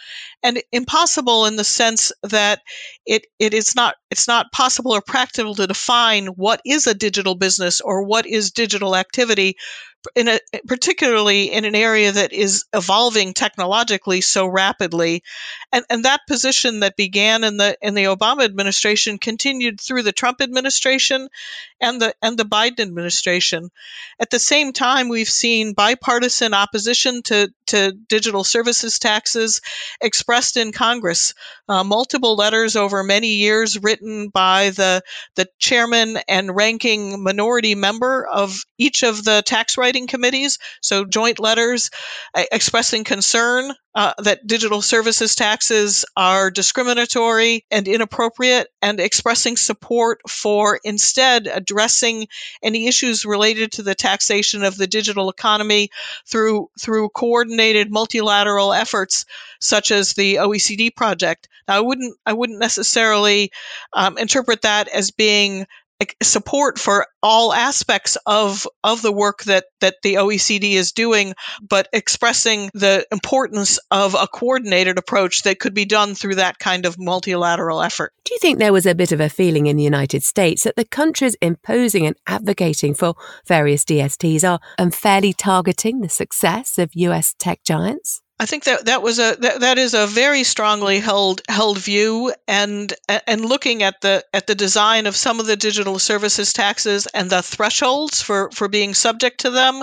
and 0.43 0.63
impossible 0.71 1.47
in 1.47 1.57
the 1.57 1.65
sense 1.65 2.13
that 2.23 2.61
it 3.07 3.27
it 3.39 3.55
is 3.55 3.75
not 3.75 3.95
it's 4.11 4.29
not 4.29 4.53
possible 4.53 4.93
or 4.93 5.01
practical 5.01 5.55
to 5.55 5.67
define 5.67 6.27
what 6.27 6.61
is 6.67 6.87
a 6.87 6.95
digital 6.95 7.35
business 7.35 7.81
or 7.81 8.03
what 8.03 8.27
is 8.27 8.51
digital 8.51 8.95
activity 8.95 9.57
in 10.15 10.29
a 10.29 10.39
particularly 10.67 11.53
in 11.53 11.65
an 11.65 11.75
area 11.75 12.13
that 12.13 12.33
is 12.33 12.65
evolving 12.73 12.90
technologically 12.91 14.21
so 14.21 14.47
rapidly 14.47 15.23
and 15.73 15.85
and 15.89 16.05
that 16.05 16.21
position 16.27 16.81
that 16.81 16.97
began 16.97 17.45
in 17.45 17.57
the 17.57 17.77
in 17.81 17.95
the 17.95 18.05
Obama 18.05 18.45
administration 18.45 19.19
continued 19.19 19.81
through 19.81 20.03
the 20.03 20.13
Trump 20.13 20.41
administration 20.41 21.29
and 21.81 22.01
the 22.01 22.15
and 22.21 22.39
the 22.39 22.45
Biden 22.45 22.81
administration 22.81 23.71
at 24.19 24.31
the 24.31 24.39
same 24.39 24.73
time 24.73 25.09
we've 25.09 25.29
seen 25.29 25.73
bipartisan 25.73 26.53
opposition 26.53 27.23
to 27.23 27.53
to 27.67 27.93
digital 28.09 28.45
services 28.45 28.99
taxes 28.99 29.61
expressed 30.01 30.57
in 30.57 30.73
Congress 30.73 31.35
uh, 31.69 31.85
multiple 31.85 32.35
letters 32.35 32.75
over 32.75 33.05
many 33.05 33.35
years 33.35 33.79
written 33.81 34.29
by 34.29 34.71
the 34.71 35.03
the 35.37 35.47
chairman 35.59 36.19
and 36.29 36.57
ranking 36.57 37.23
minority 37.23 37.75
member 37.75 38.27
of 38.27 38.65
each 38.79 39.05
of 39.05 39.23
the 39.25 39.43
tax 39.47 39.79
writing 39.79 40.07
committees. 40.07 40.59
So 40.81 41.05
joint 41.05 41.39
letters 41.39 41.91
uh, 42.35 42.43
expressing 42.51 42.80
concern 43.05 43.73
uh, 43.95 44.15
that 44.19 44.47
digital 44.47 44.81
services 44.83 45.35
taxes 45.35 46.05
are 46.17 46.51
discriminatory 46.51 47.65
and 47.71 47.89
inappropriate, 47.89 48.69
and 48.81 49.01
expressing 49.01 49.57
support 49.57 50.21
for 50.29 50.79
instead 50.85 51.47
addressing 51.47 52.27
any 52.63 52.87
issues 52.87 53.25
related 53.25 53.73
to 53.73 53.83
the 53.83 53.95
taxation 53.95 54.63
of 54.65 54.77
the 54.77 54.87
digital 54.87 55.29
economy 55.29 55.91
through 56.27 56.71
through 56.81 57.09
coordinated 57.11 57.91
multilateral 57.91 58.73
efforts 58.73 59.25
such 59.61 59.91
as 59.91 60.15
the 60.15 60.37
OECD 60.37 60.95
project. 60.95 61.49
Now, 61.67 61.77
I 61.77 61.81
wouldn't 61.81 62.17
I 62.25 62.33
wouldn't 62.33 62.61
necessarily 62.61 63.51
um, 63.93 64.17
interpret 64.19 64.63
that 64.63 64.89
as 64.89 65.11
being 65.11 65.67
support 66.23 66.79
for 66.79 67.07
all 67.23 67.53
aspects 67.53 68.17
of 68.27 68.67
of 68.85 69.03
the 69.03 69.13
work 69.13 69.45
that 69.45 69.65
that 69.81 69.97
the 70.03 70.15
OECD 70.15 70.73
is 70.73 70.93
doing, 70.93 71.35
but 71.61 71.89
expressing 71.93 72.71
the 72.75 73.07
importance 73.13 73.79
of 73.91 74.15
a 74.15 74.27
coordinated 74.27 74.99
approach 74.99 75.43
that 75.43 75.61
could 75.61 75.75
be 75.75 75.85
done 75.85 76.15
through 76.15 76.37
that 76.37 76.59
kind 76.59 76.87
of 76.87 76.99
multilateral 76.99 77.83
effort. 77.83 78.13
Do 78.25 78.35
you 78.35 78.39
think 78.39 78.59
there 78.59 78.73
was 78.73 78.87
a 78.87 78.95
bit 78.95 79.13
of 79.13 79.21
a 79.21 79.29
feeling 79.29 79.67
in 79.67 79.77
the 79.77 79.83
United 79.83 80.23
States 80.23 80.65
that 80.65 80.77
the 80.77 80.85
countries 80.85 81.37
imposing 81.43 82.07
and 82.07 82.17
advocating 82.27 82.95
for 82.95 83.15
various 83.47 83.85
DSTs 83.85 84.49
are 84.49 84.61
unfairly 84.79 85.33
targeting 85.33 86.01
the 86.01 86.09
success 86.09 86.79
of 86.79 86.91
US 86.95 87.35
tech 87.39 87.63
giants? 87.65 88.23
I 88.41 88.47
think 88.47 88.65
that 88.65 88.87
that 88.87 89.03
was 89.03 89.19
a 89.19 89.37
that, 89.41 89.61
that 89.61 89.77
is 89.77 89.93
a 89.93 90.07
very 90.07 90.45
strongly 90.45 90.99
held 90.99 91.43
held 91.47 91.77
view, 91.77 92.33
and 92.49 92.91
and 93.27 93.45
looking 93.45 93.83
at 93.83 94.01
the 94.01 94.25
at 94.33 94.47
the 94.47 94.55
design 94.55 95.07
of 95.07 95.15
some 95.15 95.41
of 95.41 95.47
the 95.47 95.57
digital 95.59 95.99
services 95.99 96.55
taxes 96.55 97.07
and 97.13 97.29
the 97.29 97.43
thresholds 97.43 98.23
for 98.23 98.51
for 98.53 98.67
being 98.67 98.95
subject 98.95 99.41
to 99.41 99.51
them, 99.51 99.83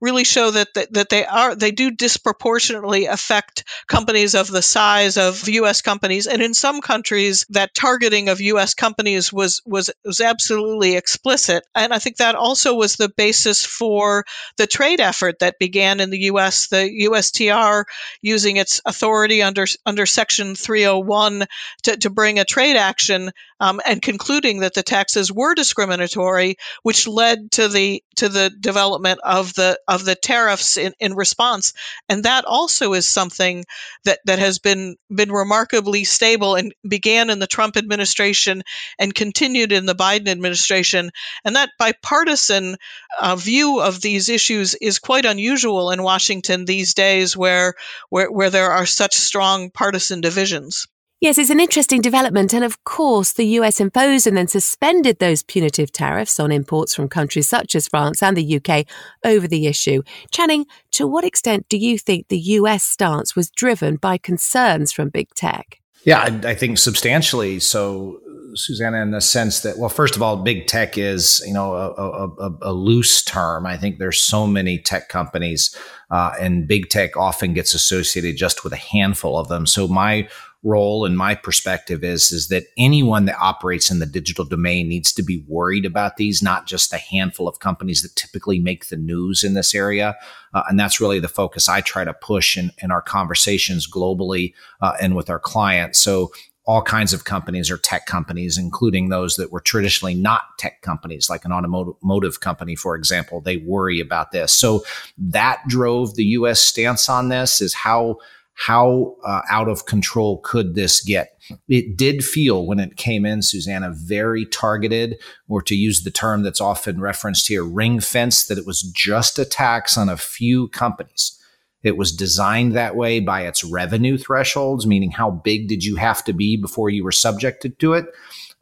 really 0.00 0.24
show 0.24 0.50
that 0.50 0.74
that, 0.74 0.92
that 0.92 1.10
they 1.10 1.24
are 1.24 1.54
they 1.54 1.70
do 1.70 1.92
disproportionately 1.92 3.06
affect 3.06 3.62
companies 3.86 4.34
of 4.34 4.48
the 4.48 4.62
size 4.62 5.16
of 5.16 5.48
U.S. 5.48 5.80
companies, 5.80 6.26
and 6.26 6.42
in 6.42 6.54
some 6.54 6.80
countries 6.80 7.46
that 7.50 7.72
targeting 7.72 8.28
of 8.28 8.40
U.S. 8.40 8.74
companies 8.74 9.32
was 9.32 9.62
was 9.64 9.90
was 10.04 10.20
absolutely 10.20 10.96
explicit, 10.96 11.62
and 11.76 11.94
I 11.94 12.00
think 12.00 12.16
that 12.16 12.34
also 12.34 12.74
was 12.74 12.96
the 12.96 13.10
basis 13.16 13.64
for 13.64 14.24
the 14.56 14.66
trade 14.66 15.00
effort 15.00 15.38
that 15.38 15.60
began 15.60 16.00
in 16.00 16.10
the 16.10 16.22
U.S. 16.22 16.66
The 16.66 16.90
USTR 17.08 17.84
using 18.20 18.56
its 18.56 18.80
authority 18.84 19.42
under 19.42 19.66
under 19.86 20.06
Section 20.06 20.54
301 20.54 21.44
to, 21.84 21.96
to 21.96 22.10
bring 22.10 22.38
a 22.38 22.44
trade 22.44 22.76
action 22.76 23.30
um, 23.60 23.80
and 23.86 24.02
concluding 24.02 24.60
that 24.60 24.74
the 24.74 24.82
taxes 24.82 25.30
were 25.30 25.54
discriminatory, 25.54 26.56
which 26.82 27.06
led 27.06 27.50
to 27.52 27.68
the 27.68 28.02
to 28.16 28.28
the 28.28 28.50
development 28.60 29.20
of 29.24 29.54
the 29.54 29.78
of 29.88 30.04
the 30.04 30.14
tariffs 30.14 30.76
in, 30.76 30.92
in 31.00 31.14
response. 31.14 31.72
And 32.08 32.24
that 32.24 32.44
also 32.44 32.92
is 32.92 33.06
something 33.06 33.64
that, 34.04 34.20
that 34.26 34.38
has 34.38 34.58
been 34.58 34.96
been 35.14 35.32
remarkably 35.32 36.04
stable 36.04 36.54
and 36.56 36.74
began 36.86 37.30
in 37.30 37.38
the 37.38 37.46
Trump 37.46 37.76
administration 37.76 38.62
and 38.98 39.14
continued 39.14 39.72
in 39.72 39.86
the 39.86 39.94
Biden 39.94 40.28
administration. 40.28 41.10
And 41.44 41.56
that 41.56 41.70
bipartisan 41.78 42.76
uh, 43.20 43.36
view 43.36 43.80
of 43.80 44.00
these 44.00 44.28
issues 44.28 44.74
is 44.74 44.98
quite 44.98 45.24
unusual 45.24 45.90
in 45.90 46.02
Washington 46.02 46.64
these 46.64 46.94
days, 46.94 47.36
where 47.36 47.74
where, 48.10 48.30
where 48.30 48.50
there 48.50 48.70
are 48.70 48.86
such 48.86 49.14
strong 49.14 49.70
partisan 49.70 50.20
divisions. 50.20 50.86
Yes, 51.22 51.38
it's 51.38 51.50
an 51.50 51.60
interesting 51.60 52.00
development. 52.00 52.52
And 52.52 52.64
of 52.64 52.82
course, 52.82 53.32
the 53.32 53.46
US 53.58 53.78
imposed 53.78 54.26
and 54.26 54.36
then 54.36 54.48
suspended 54.48 55.20
those 55.20 55.44
punitive 55.44 55.92
tariffs 55.92 56.40
on 56.40 56.50
imports 56.50 56.96
from 56.96 57.08
countries 57.08 57.48
such 57.48 57.76
as 57.76 57.86
France 57.86 58.24
and 58.24 58.36
the 58.36 58.56
UK 58.56 58.86
over 59.24 59.46
the 59.46 59.68
issue. 59.68 60.02
Channing, 60.32 60.66
to 60.90 61.06
what 61.06 61.24
extent 61.24 61.66
do 61.68 61.76
you 61.76 61.96
think 61.96 62.26
the 62.26 62.40
US 62.58 62.82
stance 62.82 63.36
was 63.36 63.52
driven 63.52 63.96
by 63.96 64.18
concerns 64.18 64.90
from 64.90 65.10
big 65.10 65.32
tech? 65.36 65.80
Yeah, 66.04 66.18
I, 66.18 66.50
I 66.50 66.54
think 66.56 66.78
substantially. 66.78 67.60
So, 67.60 68.20
Susanna, 68.54 69.00
in 69.00 69.12
the 69.12 69.20
sense 69.20 69.60
that, 69.60 69.78
well, 69.78 69.88
first 69.88 70.16
of 70.16 70.22
all, 70.22 70.36
big 70.36 70.66
tech 70.66 70.98
is, 70.98 71.40
you 71.46 71.54
know, 71.54 71.74
a, 71.74 72.46
a, 72.46 72.58
a 72.62 72.72
loose 72.72 73.22
term. 73.22 73.64
I 73.64 73.76
think 73.76 73.98
there's 73.98 74.20
so 74.20 74.46
many 74.46 74.78
tech 74.78 75.08
companies, 75.08 75.74
uh, 76.12 76.34
and 76.38 76.68
big 76.68 76.90
tech 76.90 77.16
often 77.16 77.54
gets 77.54 77.74
associated 77.74 78.36
just 78.36 78.62
with 78.62 78.72
a 78.72 78.76
handful 78.76 79.36
of 79.38 79.48
them. 79.48 79.66
So, 79.66 79.88
my 79.88 80.28
role 80.62 81.04
and 81.04 81.16
my 81.18 81.34
perspective 81.34 82.04
is 82.04 82.30
is 82.30 82.46
that 82.48 82.64
anyone 82.78 83.24
that 83.24 83.36
operates 83.40 83.90
in 83.90 83.98
the 83.98 84.06
digital 84.06 84.44
domain 84.44 84.88
needs 84.88 85.12
to 85.12 85.22
be 85.22 85.44
worried 85.48 85.84
about 85.84 86.18
these 86.18 86.40
not 86.40 86.66
just 86.66 86.92
a 86.92 86.98
handful 86.98 87.48
of 87.48 87.58
companies 87.58 88.02
that 88.02 88.14
typically 88.14 88.60
make 88.60 88.86
the 88.86 88.96
news 88.96 89.42
in 89.42 89.54
this 89.54 89.74
area 89.74 90.14
uh, 90.54 90.62
and 90.68 90.78
that's 90.78 91.00
really 91.00 91.18
the 91.18 91.26
focus 91.26 91.68
i 91.68 91.80
try 91.80 92.04
to 92.04 92.14
push 92.14 92.56
in, 92.56 92.70
in 92.78 92.92
our 92.92 93.02
conversations 93.02 93.90
globally 93.90 94.54
uh, 94.80 94.92
and 95.00 95.16
with 95.16 95.28
our 95.28 95.40
clients 95.40 95.98
so 95.98 96.30
all 96.64 96.82
kinds 96.82 97.12
of 97.12 97.24
companies 97.24 97.70
are 97.70 97.78
tech 97.78 98.06
companies, 98.06 98.56
including 98.56 99.08
those 99.08 99.36
that 99.36 99.50
were 99.50 99.60
traditionally 99.60 100.14
not 100.14 100.42
tech 100.58 100.80
companies, 100.82 101.28
like 101.28 101.44
an 101.44 101.52
automotive 101.52 102.40
company, 102.40 102.76
for 102.76 102.94
example. 102.94 103.40
They 103.40 103.56
worry 103.56 103.98
about 103.98 104.30
this. 104.30 104.52
So 104.52 104.84
that 105.18 105.60
drove 105.66 106.14
the 106.14 106.24
U.S. 106.24 106.60
stance 106.60 107.08
on 107.08 107.28
this 107.28 107.60
is 107.60 107.74
how 107.74 108.18
how 108.54 109.16
uh, 109.24 109.40
out 109.50 109.68
of 109.68 109.86
control 109.86 110.38
could 110.44 110.74
this 110.74 111.02
get? 111.02 111.40
It 111.68 111.96
did 111.96 112.24
feel 112.24 112.66
when 112.66 112.78
it 112.78 112.96
came 112.96 113.24
in, 113.24 113.42
Susanna, 113.42 113.90
very 113.94 114.44
targeted, 114.44 115.18
or 115.48 115.62
to 115.62 115.74
use 115.74 116.02
the 116.02 116.10
term 116.10 116.42
that's 116.42 116.60
often 116.60 117.00
referenced 117.00 117.48
here, 117.48 117.64
ring 117.64 117.98
fence, 117.98 118.46
that 118.46 118.58
it 118.58 118.66
was 118.66 118.82
just 118.82 119.38
a 119.38 119.46
tax 119.46 119.96
on 119.96 120.08
a 120.08 120.18
few 120.18 120.68
companies. 120.68 121.41
It 121.82 121.96
was 121.96 122.12
designed 122.12 122.74
that 122.74 122.96
way 122.96 123.20
by 123.20 123.42
its 123.42 123.64
revenue 123.64 124.16
thresholds, 124.16 124.86
meaning 124.86 125.10
how 125.10 125.30
big 125.30 125.68
did 125.68 125.84
you 125.84 125.96
have 125.96 126.24
to 126.24 126.32
be 126.32 126.56
before 126.56 126.90
you 126.90 127.04
were 127.04 127.12
subjected 127.12 127.78
to 127.80 127.94
it, 127.94 128.06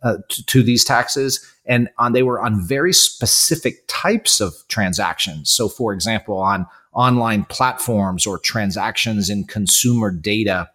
uh, 0.02 0.18
to, 0.28 0.46
to, 0.46 0.62
these 0.62 0.84
taxes. 0.84 1.44
And 1.66 1.90
on, 1.98 2.12
they 2.12 2.22
were 2.22 2.40
on 2.40 2.66
very 2.66 2.92
specific 2.92 3.84
types 3.86 4.40
of 4.40 4.54
transactions. 4.68 5.50
So, 5.50 5.68
for 5.68 5.92
example, 5.92 6.38
on 6.38 6.66
online 6.92 7.44
platforms 7.44 8.26
or 8.26 8.38
transactions 8.38 9.28
in 9.28 9.44
consumer 9.44 10.10
data 10.10 10.70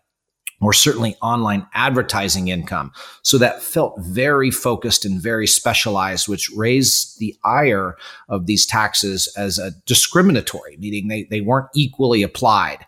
or 0.65 0.73
certainly 0.73 1.15
online 1.21 1.67
advertising 1.75 2.47
income. 2.47 2.91
So 3.21 3.37
that 3.37 3.61
felt 3.61 3.99
very 3.99 4.49
focused 4.49 5.05
and 5.05 5.21
very 5.21 5.45
specialized, 5.45 6.27
which 6.27 6.49
raised 6.55 7.19
the 7.19 7.35
ire 7.45 7.95
of 8.29 8.47
these 8.47 8.65
taxes 8.65 9.31
as 9.37 9.59
a 9.59 9.73
discriminatory, 9.85 10.77
meaning 10.77 11.07
they, 11.07 11.25
they 11.25 11.41
weren't 11.41 11.69
equally 11.75 12.23
applied. 12.23 12.79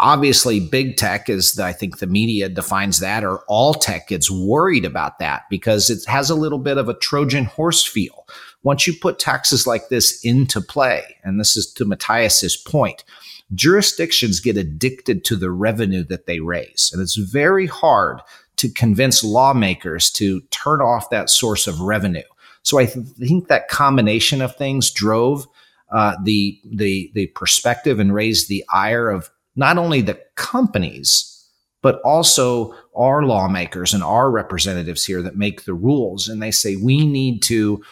Obviously, 0.00 0.58
big 0.58 0.96
tech 0.96 1.28
is, 1.28 1.56
I 1.56 1.72
think 1.72 1.98
the 1.98 2.08
media 2.08 2.48
defines 2.48 2.98
that, 2.98 3.22
or 3.22 3.44
all 3.46 3.74
tech 3.74 4.08
gets 4.08 4.28
worried 4.28 4.84
about 4.84 5.20
that 5.20 5.42
because 5.48 5.90
it 5.90 6.04
has 6.08 6.30
a 6.30 6.34
little 6.34 6.58
bit 6.58 6.78
of 6.78 6.88
a 6.88 6.98
Trojan 6.98 7.44
horse 7.44 7.84
feel 7.84 8.26
once 8.64 8.88
you 8.88 8.94
put 9.00 9.20
taxes 9.20 9.68
like 9.68 9.88
this 9.88 10.24
into 10.24 10.60
play, 10.60 11.16
and 11.22 11.38
this 11.38 11.56
is 11.56 11.72
to 11.74 11.84
Matthias's 11.84 12.56
point, 12.56 13.04
jurisdictions 13.54 14.40
get 14.40 14.56
addicted 14.56 15.24
to 15.24 15.36
the 15.36 15.50
revenue 15.50 16.04
that 16.04 16.26
they 16.26 16.40
raise. 16.40 16.90
And 16.92 17.02
it's 17.02 17.16
very 17.16 17.66
hard 17.66 18.20
to 18.56 18.68
convince 18.68 19.24
lawmakers 19.24 20.10
to 20.12 20.40
turn 20.50 20.80
off 20.80 21.10
that 21.10 21.30
source 21.30 21.66
of 21.66 21.80
revenue. 21.80 22.22
So 22.62 22.78
I 22.78 22.86
th- 22.86 23.06
think 23.18 23.48
that 23.48 23.68
combination 23.68 24.40
of 24.40 24.56
things 24.56 24.90
drove 24.90 25.46
uh, 25.92 26.16
the, 26.24 26.58
the, 26.64 27.10
the 27.14 27.26
perspective 27.28 28.00
and 28.00 28.14
raised 28.14 28.48
the 28.48 28.64
ire 28.72 29.10
of 29.10 29.30
not 29.56 29.78
only 29.78 30.00
the 30.00 30.20
companies, 30.34 31.30
but 31.82 32.00
also 32.02 32.74
our 32.96 33.24
lawmakers 33.24 33.92
and 33.92 34.02
our 34.02 34.30
representatives 34.30 35.04
here 35.04 35.20
that 35.20 35.36
make 35.36 35.64
the 35.64 35.74
rules. 35.74 36.28
And 36.28 36.42
they 36.42 36.50
say 36.50 36.76
we 36.76 37.06
need 37.06 37.42
to 37.42 37.84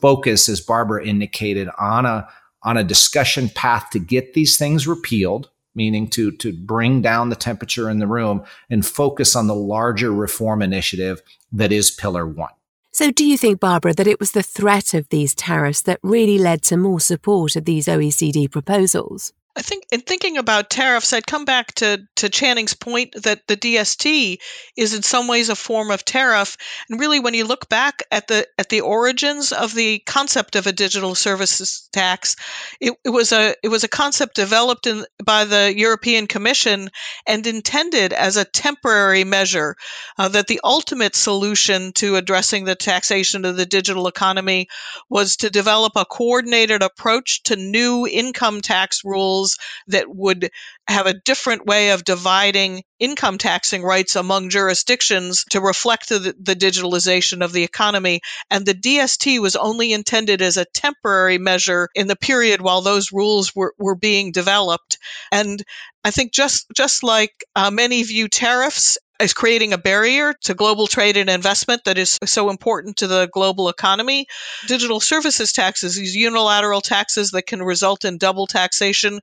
focus, 0.00 0.48
as 0.48 0.62
Barbara 0.62 1.06
indicated, 1.06 1.68
on 1.78 2.06
a 2.06 2.26
on 2.64 2.76
a 2.76 2.84
discussion 2.84 3.48
path 3.50 3.90
to 3.90 3.98
get 3.98 4.34
these 4.34 4.56
things 4.56 4.88
repealed, 4.88 5.50
meaning 5.74 6.08
to 6.08 6.32
to 6.32 6.52
bring 6.52 7.02
down 7.02 7.28
the 7.28 7.36
temperature 7.36 7.90
in 7.90 7.98
the 7.98 8.06
room 8.06 8.42
and 8.70 8.84
focus 8.86 9.36
on 9.36 9.46
the 9.46 9.54
larger 9.54 10.12
reform 10.12 10.62
initiative 10.62 11.20
that 11.52 11.72
is 11.72 11.90
Pillar 11.90 12.26
One. 12.26 12.50
So, 12.92 13.10
do 13.10 13.26
you 13.26 13.36
think, 13.36 13.58
Barbara, 13.58 13.92
that 13.94 14.06
it 14.06 14.20
was 14.20 14.30
the 14.30 14.42
threat 14.42 14.94
of 14.94 15.08
these 15.08 15.34
tariffs 15.34 15.82
that 15.82 15.98
really 16.04 16.38
led 16.38 16.62
to 16.62 16.76
more 16.76 17.00
support 17.00 17.56
of 17.56 17.64
these 17.64 17.86
OECD 17.86 18.48
proposals? 18.48 19.32
I 19.56 19.62
think 19.62 19.84
in 19.92 20.00
thinking 20.00 20.36
about 20.36 20.68
tariffs, 20.68 21.12
I'd 21.12 21.28
come 21.28 21.44
back 21.44 21.74
to, 21.76 22.04
to 22.16 22.28
Channing's 22.28 22.74
point 22.74 23.14
that 23.22 23.46
the 23.46 23.56
DST 23.56 24.38
is 24.76 24.94
in 24.94 25.02
some 25.02 25.28
ways 25.28 25.48
a 25.48 25.54
form 25.54 25.92
of 25.92 26.04
tariff. 26.04 26.56
And 26.90 26.98
really, 26.98 27.20
when 27.20 27.34
you 27.34 27.44
look 27.44 27.68
back 27.68 28.02
at 28.10 28.26
the 28.26 28.48
at 28.58 28.68
the 28.68 28.80
origins 28.80 29.52
of 29.52 29.72
the 29.74 30.00
concept 30.00 30.56
of 30.56 30.66
a 30.66 30.72
digital 30.72 31.14
services 31.14 31.88
tax, 31.92 32.34
it, 32.80 32.94
it 33.04 33.10
was 33.10 33.30
a 33.30 33.54
it 33.62 33.68
was 33.68 33.84
a 33.84 33.88
concept 33.88 34.34
developed 34.34 34.88
in, 34.88 35.06
by 35.24 35.44
the 35.44 35.72
European 35.76 36.26
Commission 36.26 36.90
and 37.24 37.46
intended 37.46 38.12
as 38.12 38.36
a 38.36 38.44
temporary 38.44 39.22
measure. 39.22 39.76
Uh, 40.18 40.28
that 40.28 40.48
the 40.48 40.60
ultimate 40.64 41.14
solution 41.14 41.92
to 41.92 42.16
addressing 42.16 42.64
the 42.64 42.74
taxation 42.74 43.44
of 43.44 43.56
the 43.56 43.66
digital 43.66 44.08
economy 44.08 44.66
was 45.08 45.36
to 45.36 45.48
develop 45.48 45.92
a 45.94 46.04
coordinated 46.04 46.82
approach 46.82 47.44
to 47.44 47.54
new 47.54 48.04
income 48.04 48.60
tax 48.60 49.04
rules 49.04 49.43
that 49.88 50.14
would 50.14 50.50
have 50.86 51.06
a 51.06 51.14
different 51.14 51.66
way 51.66 51.90
of 51.90 52.04
dividing 52.04 52.82
income 53.00 53.38
taxing 53.38 53.82
rights 53.82 54.16
among 54.16 54.50
jurisdictions 54.50 55.44
to 55.50 55.60
reflect 55.60 56.08
the, 56.08 56.34
the, 56.38 56.54
digitalization 56.54 57.44
of 57.44 57.52
the 57.52 57.64
economy. 57.64 58.20
And 58.50 58.66
the 58.66 58.74
DST 58.74 59.40
was 59.40 59.56
only 59.56 59.92
intended 59.92 60.42
as 60.42 60.56
a 60.56 60.66
temporary 60.66 61.38
measure 61.38 61.88
in 61.94 62.06
the 62.06 62.16
period 62.16 62.60
while 62.60 62.82
those 62.82 63.12
rules 63.12 63.54
were, 63.54 63.74
were 63.78 63.94
being 63.96 64.30
developed. 64.30 64.98
And 65.32 65.62
I 66.04 66.10
think 66.10 66.32
just 66.32 66.66
just 66.74 67.02
like 67.02 67.44
uh, 67.56 67.70
many 67.70 68.02
view 68.02 68.28
tariffs 68.28 68.98
is 69.20 69.32
creating 69.32 69.72
a 69.72 69.78
barrier 69.78 70.34
to 70.42 70.54
global 70.54 70.86
trade 70.86 71.16
and 71.16 71.30
investment 71.30 71.84
that 71.84 71.98
is 71.98 72.18
so 72.24 72.50
important 72.50 72.96
to 72.96 73.06
the 73.06 73.28
global 73.32 73.68
economy. 73.68 74.26
Digital 74.66 74.98
services 74.98 75.52
taxes, 75.52 75.94
these 75.94 76.16
unilateral 76.16 76.80
taxes 76.80 77.30
that 77.30 77.46
can 77.46 77.62
result 77.62 78.04
in 78.04 78.18
double 78.18 78.46
taxation, 78.46 79.20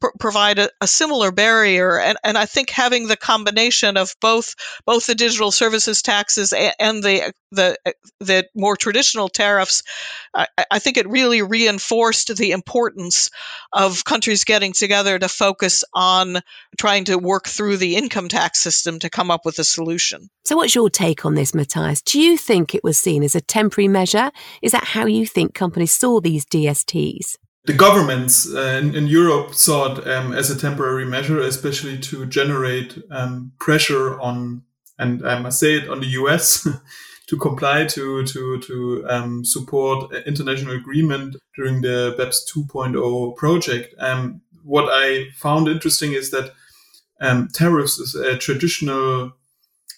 pr- 0.00 0.08
provide 0.18 0.58
a, 0.58 0.70
a, 0.80 0.86
similar 0.96 1.30
barrier, 1.30 2.00
and, 2.00 2.18
and 2.24 2.38
I 2.38 2.46
think 2.46 2.70
having 2.70 3.06
the 3.06 3.16
combination 3.16 3.96
of 3.96 4.14
both 4.20 4.54
both 4.84 5.06
the 5.06 5.14
digital 5.14 5.50
services 5.50 6.02
taxes 6.02 6.52
and 6.52 7.02
the 7.02 7.32
the 7.52 7.76
the 8.20 8.46
more 8.54 8.76
traditional 8.76 9.28
tariffs, 9.28 9.82
I, 10.34 10.46
I 10.70 10.78
think 10.78 10.96
it 10.96 11.08
really 11.08 11.42
reinforced 11.42 12.36
the 12.36 12.52
importance 12.52 13.30
of 13.72 14.04
countries 14.04 14.44
getting 14.44 14.72
together 14.72 15.18
to 15.18 15.28
focus 15.28 15.84
on 15.94 16.38
trying 16.78 17.04
to 17.04 17.18
work 17.18 17.46
through 17.46 17.76
the 17.76 17.96
income 17.96 18.28
tax 18.28 18.60
system 18.60 18.98
to 19.00 19.10
come 19.10 19.30
up 19.30 19.44
with 19.44 19.58
a 19.58 19.64
solution. 19.64 20.28
So, 20.44 20.56
what's 20.56 20.74
your 20.74 20.90
take 20.90 21.24
on 21.24 21.34
this, 21.34 21.54
Matthias? 21.54 22.02
Do 22.02 22.20
you 22.20 22.36
think 22.36 22.74
it 22.74 22.84
was 22.84 22.98
seen 22.98 23.22
as 23.22 23.34
a 23.34 23.40
temporary 23.40 23.88
measure? 23.88 24.30
Is 24.62 24.72
that 24.72 24.84
how 24.84 25.06
you 25.06 25.26
think 25.26 25.54
companies 25.54 25.92
saw 25.92 26.20
these 26.20 26.44
DSTs? 26.46 27.36
The 27.66 27.72
governments 27.72 28.52
uh, 28.54 28.78
in, 28.80 28.94
in, 28.94 29.06
Europe 29.08 29.52
saw 29.52 29.92
it 29.92 30.06
um, 30.06 30.32
as 30.32 30.50
a 30.50 30.58
temporary 30.58 31.04
measure, 31.04 31.40
especially 31.40 31.98
to 31.98 32.24
generate 32.26 32.96
um, 33.10 33.52
pressure 33.58 34.18
on, 34.20 34.62
and 34.98 35.26
I 35.26 35.40
must 35.40 35.58
say 35.58 35.74
it, 35.74 35.88
on 35.88 36.00
the 36.00 36.06
US 36.06 36.66
to 37.28 37.36
comply 37.36 37.84
to 37.86 38.24
to 38.24 38.60
to 38.60 39.06
um, 39.08 39.44
support 39.44 40.14
international 40.26 40.76
agreement 40.76 41.36
during 41.56 41.80
the 41.80 42.14
BEPS 42.16 42.48
2.0 42.54 43.36
project. 43.36 43.94
Um, 43.98 44.42
what 44.62 44.88
I 44.88 45.30
found 45.34 45.66
interesting 45.66 46.12
is 46.12 46.30
that 46.30 46.52
um, 47.20 47.48
tariffs 47.52 47.98
is 47.98 48.14
a 48.14 48.36
traditional 48.36 49.32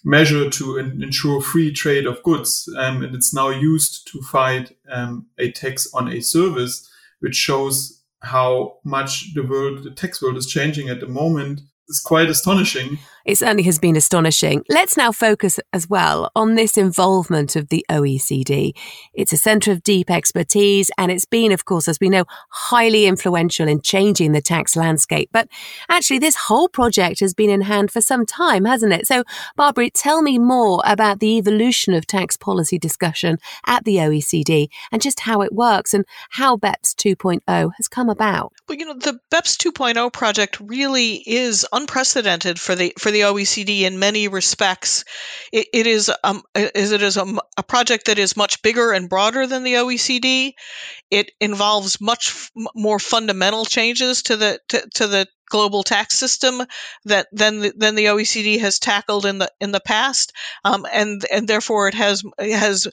measure 0.03 0.49
to 0.49 0.77
ensure 0.77 1.41
free 1.41 1.71
trade 1.71 2.07
of 2.07 2.23
goods, 2.23 2.67
um, 2.77 3.03
and 3.03 3.13
it's 3.13 3.33
now 3.33 3.49
used 3.49 4.07
to 4.07 4.21
fight 4.21 4.75
a 5.37 5.51
tax 5.51 5.87
on 5.93 6.11
a 6.11 6.21
service 6.21 6.88
which 7.19 7.35
shows 7.35 8.01
how 8.21 8.77
much 8.83 9.33
the 9.33 9.43
world, 9.43 9.83
the 9.83 9.91
tax 9.91 10.21
world 10.21 10.37
is 10.37 10.47
changing 10.47 10.89
at 10.89 10.99
the 10.99 11.07
moment. 11.07 11.61
It's 11.87 12.01
quite 12.01 12.29
astonishing. 12.29 12.99
It 13.29 13.37
certainly 13.37 13.61
has 13.61 13.77
been 13.77 13.95
astonishing. 13.95 14.63
Let's 14.69 14.97
now 14.97 15.11
focus 15.11 15.59
as 15.71 15.87
well 15.87 16.31
on 16.35 16.55
this 16.55 16.79
involvement 16.79 17.55
of 17.55 17.69
the 17.69 17.85
OECD. 17.87 18.71
It's 19.13 19.31
a 19.31 19.37
centre 19.37 19.71
of 19.71 19.83
deep 19.83 20.09
expertise 20.09 20.89
and 20.97 21.11
it's 21.11 21.25
been, 21.25 21.51
of 21.51 21.63
course, 21.63 21.87
as 21.87 21.99
we 21.99 22.09
know, 22.09 22.25
highly 22.49 23.05
influential 23.05 23.67
in 23.67 23.81
changing 23.81 24.31
the 24.31 24.41
tax 24.41 24.75
landscape. 24.75 25.29
But 25.31 25.47
actually, 25.89 26.17
this 26.17 26.35
whole 26.35 26.69
project 26.69 27.19
has 27.19 27.35
been 27.35 27.51
in 27.51 27.61
hand 27.61 27.91
for 27.91 28.01
some 28.01 28.25
time, 28.25 28.65
hasn't 28.65 28.93
it? 28.93 29.05
So, 29.05 29.23
Barbara, 29.55 29.91
tell 29.91 30.23
me 30.23 30.39
more 30.39 30.81
about 30.83 31.19
the 31.19 31.37
evolution 31.37 31.93
of 31.93 32.07
tax 32.07 32.35
policy 32.35 32.79
discussion 32.79 33.37
at 33.67 33.85
the 33.85 33.97
OECD 33.97 34.69
and 34.91 35.03
just 35.03 35.19
how 35.19 35.43
it 35.43 35.53
works 35.53 35.93
and 35.93 36.03
how 36.31 36.57
BEPS 36.57 36.95
2.0 36.95 37.71
has 37.77 37.87
come 37.87 38.09
about. 38.09 38.53
Well, 38.67 38.79
you 38.79 38.85
know, 38.85 38.95
the 38.95 39.19
BEPS 39.29 39.55
2.0 39.57 40.11
project 40.13 40.59
really 40.59 41.21
is 41.27 41.63
unprecedented 41.71 42.59
for 42.59 42.73
the 42.73 42.91
for 42.97 43.11
the 43.11 43.18
the 43.19 43.25
OECD 43.25 43.81
in 43.81 43.99
many 43.99 44.27
respects. 44.27 45.03
it, 45.51 45.67
it 45.73 45.87
is 45.87 46.11
um, 46.23 46.43
is 46.55 46.91
it 46.91 47.01
is 47.01 47.17
a, 47.17 47.25
a, 47.57 47.63
project 47.63 48.05
that 48.05 48.17
is 48.17 48.37
much 48.37 48.61
bigger 48.61 48.91
and 48.91 49.09
broader 49.09 49.45
than 49.45 49.63
the 49.63 49.75
OECD. 49.75 50.53
It 51.11 51.31
involves 51.39 51.99
much 51.99 52.29
f- 52.29 52.51
more 52.75 52.99
fundamental 52.99 53.65
changes 53.65 54.23
to 54.23 54.37
the 54.37 54.59
to, 54.69 54.87
to 54.95 55.07
the 55.07 55.27
global 55.49 55.83
tax 55.83 56.15
system 56.15 56.61
that 57.05 57.27
than 57.31 57.59
the, 57.59 57.73
than 57.75 57.95
the 57.95 58.05
OECD 58.05 58.59
has 58.59 58.79
tackled 58.79 59.25
in 59.25 59.39
the 59.39 59.51
in 59.59 59.71
the 59.71 59.81
past, 59.81 60.31
um, 60.63 60.85
and 60.93 61.25
and 61.31 61.47
therefore 61.47 61.87
it 61.87 61.95
has 61.95 62.23
it 62.37 62.57
has 62.57 62.87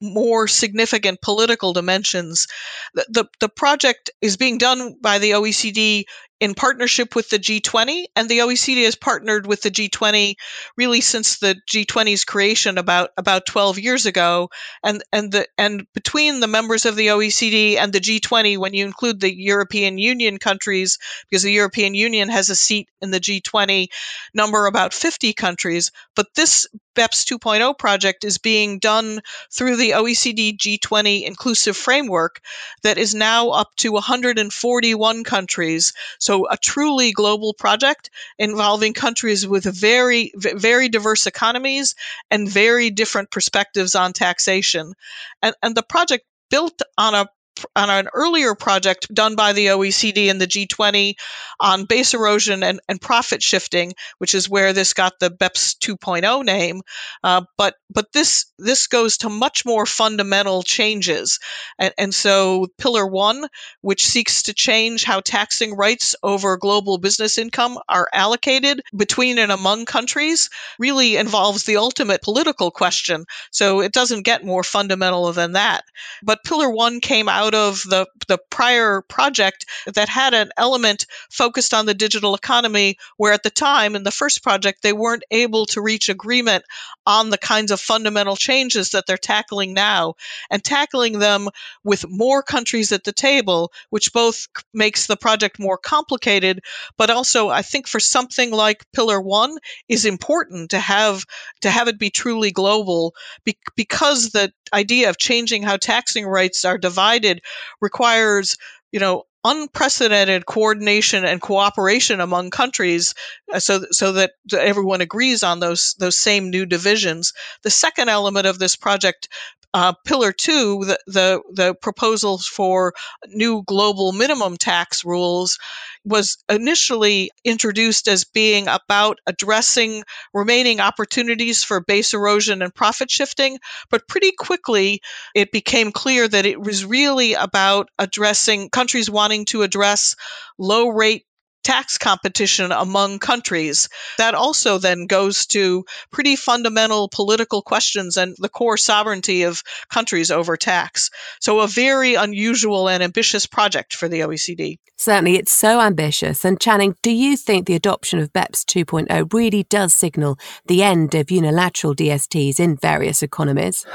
more 0.00 0.46
significant 0.46 1.22
political 1.22 1.72
dimensions. 1.72 2.46
The, 2.94 3.06
the 3.08 3.24
the 3.40 3.48
project 3.48 4.10
is 4.20 4.36
being 4.36 4.58
done 4.58 4.96
by 5.00 5.18
the 5.18 5.30
OECD 5.30 6.04
in 6.44 6.54
partnership 6.54 7.16
with 7.16 7.30
the 7.30 7.38
G20, 7.38 8.04
and 8.14 8.28
the 8.28 8.40
OECD 8.40 8.84
has 8.84 8.96
partnered 8.96 9.46
with 9.46 9.62
the 9.62 9.70
G20 9.70 10.34
really 10.76 11.00
since 11.00 11.38
the 11.38 11.56
G20's 11.66 12.26
creation 12.26 12.76
about 12.76 13.10
about 13.16 13.46
12 13.46 13.78
years 13.78 14.04
ago, 14.04 14.50
and 14.84 15.02
and 15.10 15.32
the 15.32 15.46
and 15.56 15.86
between 15.94 16.40
the 16.40 16.46
members 16.46 16.84
of 16.84 16.96
the 16.96 17.06
OECD 17.06 17.78
and 17.78 17.94
the 17.94 17.98
G20, 17.98 18.58
when 18.58 18.74
you 18.74 18.84
include 18.84 19.20
the 19.20 19.34
European 19.34 19.96
Union 19.96 20.36
countries, 20.36 20.98
because 21.30 21.42
the 21.42 21.50
European 21.50 21.94
Union 21.94 22.28
has 22.28 22.50
a 22.50 22.54
seat 22.54 22.90
in 23.00 23.10
the 23.10 23.20
G20, 23.20 23.88
number 24.34 24.66
about 24.66 24.92
50 24.92 25.32
countries, 25.32 25.92
but 26.14 26.26
this 26.34 26.66
BEPS 26.94 27.24
2.0 27.24 27.78
project 27.78 28.24
is 28.24 28.38
being 28.38 28.78
done 28.78 29.20
through 29.50 29.76
the 29.76 29.90
OECD 29.90 30.56
G20 30.56 31.24
inclusive 31.24 31.76
framework 31.76 32.40
that 32.82 32.98
is 32.98 33.14
now 33.14 33.50
up 33.50 33.74
to 33.76 33.92
141 33.92 35.24
countries. 35.24 35.92
So 36.18 36.48
a 36.50 36.56
truly 36.56 37.12
global 37.12 37.54
project 37.54 38.10
involving 38.38 38.92
countries 38.92 39.46
with 39.46 39.64
very, 39.64 40.32
very 40.36 40.88
diverse 40.88 41.26
economies 41.26 41.94
and 42.30 42.48
very 42.48 42.90
different 42.90 43.30
perspectives 43.30 43.94
on 43.94 44.12
taxation. 44.12 44.94
And, 45.42 45.54
and 45.62 45.74
the 45.74 45.82
project 45.82 46.24
built 46.50 46.82
on 46.96 47.14
a 47.14 47.28
on 47.76 47.90
an 47.90 48.08
earlier 48.14 48.54
project 48.54 49.12
done 49.12 49.36
by 49.36 49.52
the 49.52 49.66
OECD 49.66 50.30
and 50.30 50.40
the 50.40 50.46
G20 50.46 51.14
on 51.60 51.84
base 51.84 52.14
erosion 52.14 52.62
and, 52.62 52.80
and 52.88 53.00
profit 53.00 53.42
shifting, 53.42 53.92
which 54.18 54.34
is 54.34 54.48
where 54.48 54.72
this 54.72 54.92
got 54.92 55.18
the 55.18 55.30
BEPS 55.30 55.76
2.0 55.78 56.44
name. 56.44 56.82
Uh, 57.22 57.42
but 57.56 57.74
but 57.90 58.12
this 58.12 58.46
this 58.58 58.86
goes 58.86 59.18
to 59.18 59.28
much 59.28 59.64
more 59.64 59.86
fundamental 59.86 60.62
changes, 60.62 61.38
and, 61.78 61.94
and 61.96 62.14
so 62.14 62.66
Pillar 62.78 63.06
One, 63.06 63.46
which 63.80 64.04
seeks 64.04 64.42
to 64.44 64.54
change 64.54 65.04
how 65.04 65.20
taxing 65.20 65.76
rights 65.76 66.14
over 66.22 66.56
global 66.56 66.98
business 66.98 67.38
income 67.38 67.78
are 67.88 68.08
allocated 68.12 68.82
between 68.96 69.38
and 69.38 69.52
among 69.52 69.84
countries, 69.84 70.50
really 70.78 71.16
involves 71.16 71.64
the 71.64 71.76
ultimate 71.76 72.22
political 72.22 72.70
question. 72.70 73.24
So 73.50 73.80
it 73.80 73.92
doesn't 73.92 74.24
get 74.24 74.44
more 74.44 74.64
fundamental 74.64 75.32
than 75.32 75.52
that. 75.52 75.84
But 76.22 76.44
Pillar 76.44 76.70
One 76.70 77.00
came 77.00 77.28
out 77.28 77.53
out 77.54 77.68
of 77.68 77.82
the, 77.82 78.06
the 78.28 78.38
prior 78.50 79.02
project 79.02 79.66
that 79.94 80.08
had 80.08 80.34
an 80.34 80.50
element 80.56 81.06
focused 81.30 81.74
on 81.74 81.86
the 81.86 81.94
digital 81.94 82.34
economy, 82.34 82.96
where 83.16 83.32
at 83.32 83.42
the 83.42 83.50
time 83.50 83.96
in 83.96 84.02
the 84.02 84.10
first 84.10 84.42
project, 84.42 84.82
they 84.82 84.92
weren't 84.92 85.24
able 85.30 85.66
to 85.66 85.80
reach 85.80 86.08
agreement 86.08 86.64
on 87.06 87.30
the 87.30 87.38
kinds 87.38 87.70
of 87.70 87.80
fundamental 87.80 88.36
changes 88.36 88.90
that 88.90 89.04
they're 89.06 89.16
tackling 89.16 89.74
now 89.74 90.14
and 90.50 90.64
tackling 90.64 91.18
them 91.18 91.48
with 91.82 92.08
more 92.08 92.42
countries 92.42 92.92
at 92.92 93.04
the 93.04 93.12
table, 93.12 93.72
which 93.90 94.12
both 94.12 94.48
makes 94.72 95.06
the 95.06 95.16
project 95.16 95.58
more 95.58 95.78
complicated, 95.78 96.60
but 96.96 97.10
also 97.10 97.48
I 97.48 97.62
think 97.62 97.86
for 97.86 98.00
something 98.00 98.50
like 98.50 98.84
Pillar 98.92 99.20
One 99.20 99.56
is 99.88 100.04
important 100.04 100.70
to 100.70 100.78
have 100.78 101.24
to 101.60 101.70
have 101.70 101.88
it 101.88 101.98
be 101.98 102.10
truly 102.10 102.50
global 102.50 103.14
be- 103.44 103.58
because 103.76 104.30
the 104.30 104.52
idea 104.72 105.10
of 105.10 105.18
changing 105.18 105.62
how 105.62 105.76
taxing 105.76 106.26
rights 106.26 106.64
are 106.64 106.78
divided 106.78 107.42
requires, 107.80 108.56
you 108.92 109.00
know, 109.00 109.24
unprecedented 109.44 110.46
coordination 110.46 111.24
and 111.24 111.40
cooperation 111.40 112.18
among 112.20 112.48
countries 112.48 113.14
uh, 113.52 113.60
so 113.60 113.84
so 113.90 114.12
that 114.12 114.32
everyone 114.58 115.02
agrees 115.02 115.42
on 115.42 115.60
those 115.60 115.94
those 115.98 116.16
same 116.16 116.50
new 116.50 116.64
divisions. 116.64 117.32
The 117.62 117.70
second 117.70 118.08
element 118.08 118.46
of 118.46 118.58
this 118.58 118.74
project 118.74 119.28
uh, 119.74 119.92
pillar 120.06 120.32
two, 120.32 120.84
the, 120.84 120.98
the, 121.06 121.42
the 121.52 121.74
proposals 121.74 122.46
for 122.46 122.94
new 123.26 123.64
global 123.66 124.12
minimum 124.12 124.56
tax 124.56 125.04
rules 125.04 125.58
was 126.04 126.38
initially 126.48 127.30
introduced 127.44 128.06
as 128.06 128.24
being 128.24 128.68
about 128.68 129.18
addressing 129.26 130.04
remaining 130.32 130.78
opportunities 130.78 131.64
for 131.64 131.80
base 131.80 132.14
erosion 132.14 132.62
and 132.62 132.74
profit 132.74 133.10
shifting, 133.10 133.58
but 133.90 134.06
pretty 134.06 134.30
quickly 134.38 135.00
it 135.34 135.50
became 135.50 135.90
clear 135.90 136.28
that 136.28 136.46
it 136.46 136.60
was 136.60 136.84
really 136.84 137.34
about 137.34 137.88
addressing 137.98 138.70
countries 138.70 139.10
wanting 139.10 139.44
to 139.44 139.62
address 139.62 140.14
low 140.56 140.88
rate 140.88 141.24
tax 141.64 141.98
competition 141.98 142.70
among 142.70 143.18
countries. 143.18 143.88
That 144.18 144.34
also 144.34 144.78
then 144.78 145.06
goes 145.06 145.46
to 145.46 145.84
pretty 146.12 146.36
fundamental 146.36 147.08
political 147.08 147.62
questions 147.62 148.16
and 148.16 148.36
the 148.38 148.48
core 148.48 148.76
sovereignty 148.76 149.42
of 149.42 149.62
countries 149.90 150.30
over 150.30 150.56
tax. 150.56 151.10
So, 151.40 151.60
a 151.60 151.66
very 151.66 152.14
unusual 152.14 152.88
and 152.88 153.02
ambitious 153.02 153.46
project 153.46 153.94
for 153.94 154.08
the 154.08 154.20
OECD. 154.20 154.78
Certainly, 154.96 155.36
it's 155.36 155.52
so 155.52 155.80
ambitious. 155.80 156.44
And 156.44 156.60
Channing, 156.60 156.94
do 157.02 157.10
you 157.10 157.36
think 157.36 157.66
the 157.66 157.74
adoption 157.74 158.20
of 158.20 158.32
BEPS 158.32 158.64
2.0 158.64 159.32
really 159.32 159.64
does 159.64 159.92
signal 159.92 160.38
the 160.66 160.82
end 160.82 161.14
of 161.14 161.30
unilateral 161.30 161.94
DSTs 161.94 162.60
in 162.60 162.76
various 162.76 163.22
economies? 163.22 163.84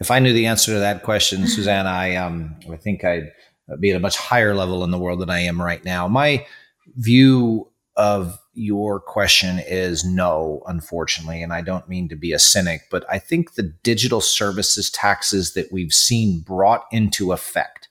if 0.00 0.10
I 0.10 0.18
knew 0.18 0.32
the 0.32 0.46
answer 0.46 0.72
to 0.72 0.80
that 0.80 1.02
question, 1.02 1.46
Suzanne, 1.46 1.86
I 1.86 2.16
um, 2.16 2.56
I 2.70 2.76
think 2.76 3.04
I'd 3.04 3.32
be 3.80 3.90
at 3.90 3.96
a 3.96 4.00
much 4.00 4.16
higher 4.16 4.54
level 4.54 4.84
in 4.84 4.90
the 4.90 4.98
world 4.98 5.20
than 5.20 5.30
I 5.30 5.40
am 5.40 5.60
right 5.60 5.84
now. 5.84 6.08
My 6.08 6.46
view 6.96 7.70
of 7.96 8.38
your 8.54 9.00
question 9.00 9.58
is 9.58 10.04
no, 10.04 10.62
unfortunately. 10.66 11.42
And 11.42 11.52
I 11.52 11.62
don't 11.62 11.88
mean 11.88 12.08
to 12.08 12.16
be 12.16 12.32
a 12.32 12.38
cynic, 12.38 12.82
but 12.90 13.04
I 13.10 13.18
think 13.18 13.54
the 13.54 13.74
digital 13.82 14.20
services 14.20 14.90
taxes 14.90 15.54
that 15.54 15.72
we've 15.72 15.92
seen 15.92 16.40
brought 16.40 16.84
into 16.92 17.32
effect, 17.32 17.88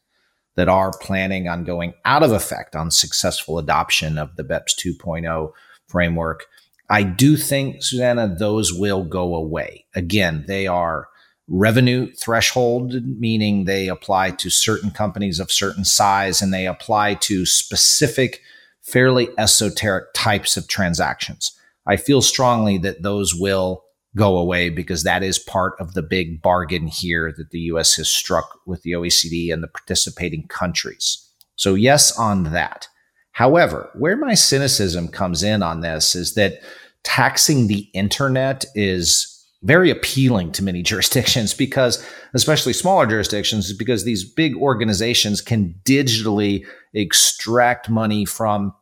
that 0.55 0.67
are 0.67 0.91
planning 0.91 1.47
on 1.47 1.63
going 1.63 1.93
out 2.03 2.23
of 2.23 2.31
effect 2.31 2.75
on 2.75 2.89
successful 2.89 3.59
adoption 3.59 4.17
of 4.17 4.35
the 4.35 4.43
BEPS 4.43 4.75
2.0 4.75 5.51
framework. 5.87 6.47
I 6.89 7.03
do 7.03 7.37
think, 7.37 7.83
Susanna, 7.83 8.27
those 8.27 8.73
will 8.73 9.03
go 9.03 9.35
away. 9.35 9.85
Again, 9.93 10.45
they 10.47 10.67
are 10.67 11.09
revenue 11.47 12.11
threshold, 12.13 12.95
meaning 13.05 13.65
they 13.65 13.87
apply 13.87 14.31
to 14.31 14.49
certain 14.49 14.91
companies 14.91 15.39
of 15.39 15.51
certain 15.51 15.85
size 15.85 16.41
and 16.41 16.53
they 16.53 16.65
apply 16.65 17.13
to 17.15 17.45
specific, 17.45 18.41
fairly 18.87 19.27
esoteric 19.37 20.05
types 20.13 20.55
of 20.55 20.67
transactions. 20.67 21.51
I 21.85 21.97
feel 21.97 22.21
strongly 22.21 22.77
that 22.79 23.03
those 23.03 23.35
will 23.35 23.83
go 24.15 24.37
away 24.37 24.69
because 24.69 25.03
that 25.03 25.23
is 25.23 25.37
part 25.37 25.73
of 25.79 25.93
the 25.93 26.01
big 26.01 26.41
bargain 26.41 26.87
here 26.87 27.33
that 27.37 27.51
the 27.51 27.59
US 27.59 27.95
has 27.95 28.09
struck 28.09 28.59
with 28.65 28.81
the 28.83 28.93
OECD 28.93 29.53
and 29.53 29.61
the 29.61 29.67
participating 29.67 30.47
countries. 30.47 31.23
So, 31.55 31.75
yes, 31.75 32.17
on 32.17 32.45
that. 32.45 32.87
However, 33.33 33.89
where 33.93 34.17
my 34.17 34.33
cynicism 34.33 35.09
comes 35.09 35.43
in 35.43 35.61
on 35.61 35.81
this 35.81 36.15
is 36.15 36.33
that 36.35 36.61
taxing 37.03 37.67
the 37.67 37.89
internet 37.93 38.65
is 38.73 39.33
very 39.63 39.89
appealing 39.89 40.51
to 40.53 40.63
many 40.63 40.81
jurisdictions 40.91 41.53
because, 41.53 42.03
especially 42.33 42.73
smaller 42.73 43.05
jurisdictions, 43.05 43.73
because 43.73 44.03
these 44.03 44.23
big 44.23 44.55
organizations 44.55 45.41
can 45.41 45.75
digitally 45.83 46.65
extract 46.93 47.89
money 47.89 48.25
from 48.25 48.73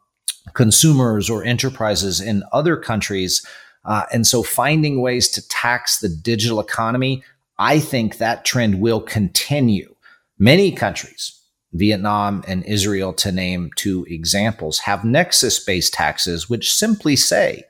consumers 0.54 1.30
or 1.30 1.44
enterprises 1.44 2.22
in 2.22 2.44
other 2.52 2.78
countries 2.78 3.46
uh, 3.86 4.06
and 4.12 4.26
so 4.26 4.44
finding 4.44 5.00
ways 5.02 5.30
to 5.30 5.48
tax 5.48 6.00
the 6.00 6.10
digital 6.10 6.60
economy, 6.60 7.24
I 7.58 7.80
think 7.80 8.18
that 8.18 8.44
trend 8.44 8.82
will 8.82 9.00
continue. 9.00 9.96
Many 10.38 10.72
countries, 10.72 11.40
Vietnam 11.72 12.44
and 12.48 12.64
Israel, 12.66 13.14
to 13.14 13.32
name 13.32 13.70
two 13.76 14.06
examples, 14.10 14.80
have 14.80 15.06
nexus 15.06 15.64
based 15.64 15.94
taxes, 15.94 16.50
which 16.50 16.74
simply 16.74 17.16
say 17.16 17.64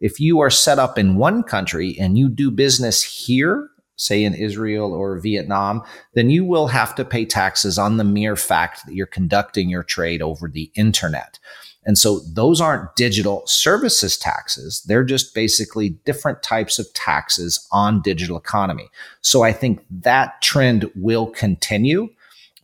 if 0.00 0.18
you 0.18 0.40
are 0.40 0.50
set 0.50 0.78
up 0.78 0.98
in 0.98 1.16
one 1.16 1.42
country 1.42 1.96
and 1.98 2.18
you 2.18 2.28
do 2.28 2.50
business 2.50 3.02
here, 3.02 3.70
say 3.96 4.24
in 4.24 4.34
Israel 4.34 4.92
or 4.92 5.20
Vietnam, 5.20 5.82
then 6.14 6.30
you 6.30 6.44
will 6.44 6.68
have 6.68 6.94
to 6.96 7.04
pay 7.04 7.24
taxes 7.24 7.78
on 7.78 7.96
the 7.96 8.04
mere 8.04 8.34
fact 8.34 8.84
that 8.86 8.94
you're 8.94 9.06
conducting 9.06 9.68
your 9.68 9.82
trade 9.84 10.20
over 10.20 10.48
the 10.48 10.70
internet. 10.74 11.38
And 11.84 11.96
so 11.96 12.20
those 12.20 12.60
aren't 12.60 12.94
digital 12.94 13.42
services 13.46 14.18
taxes. 14.18 14.82
They're 14.86 15.04
just 15.04 15.34
basically 15.34 15.90
different 16.04 16.42
types 16.42 16.78
of 16.78 16.92
taxes 16.92 17.66
on 17.72 18.02
digital 18.02 18.36
economy. 18.36 18.90
So 19.22 19.42
I 19.42 19.52
think 19.52 19.84
that 19.90 20.42
trend 20.42 20.90
will 20.94 21.26
continue. 21.26 22.10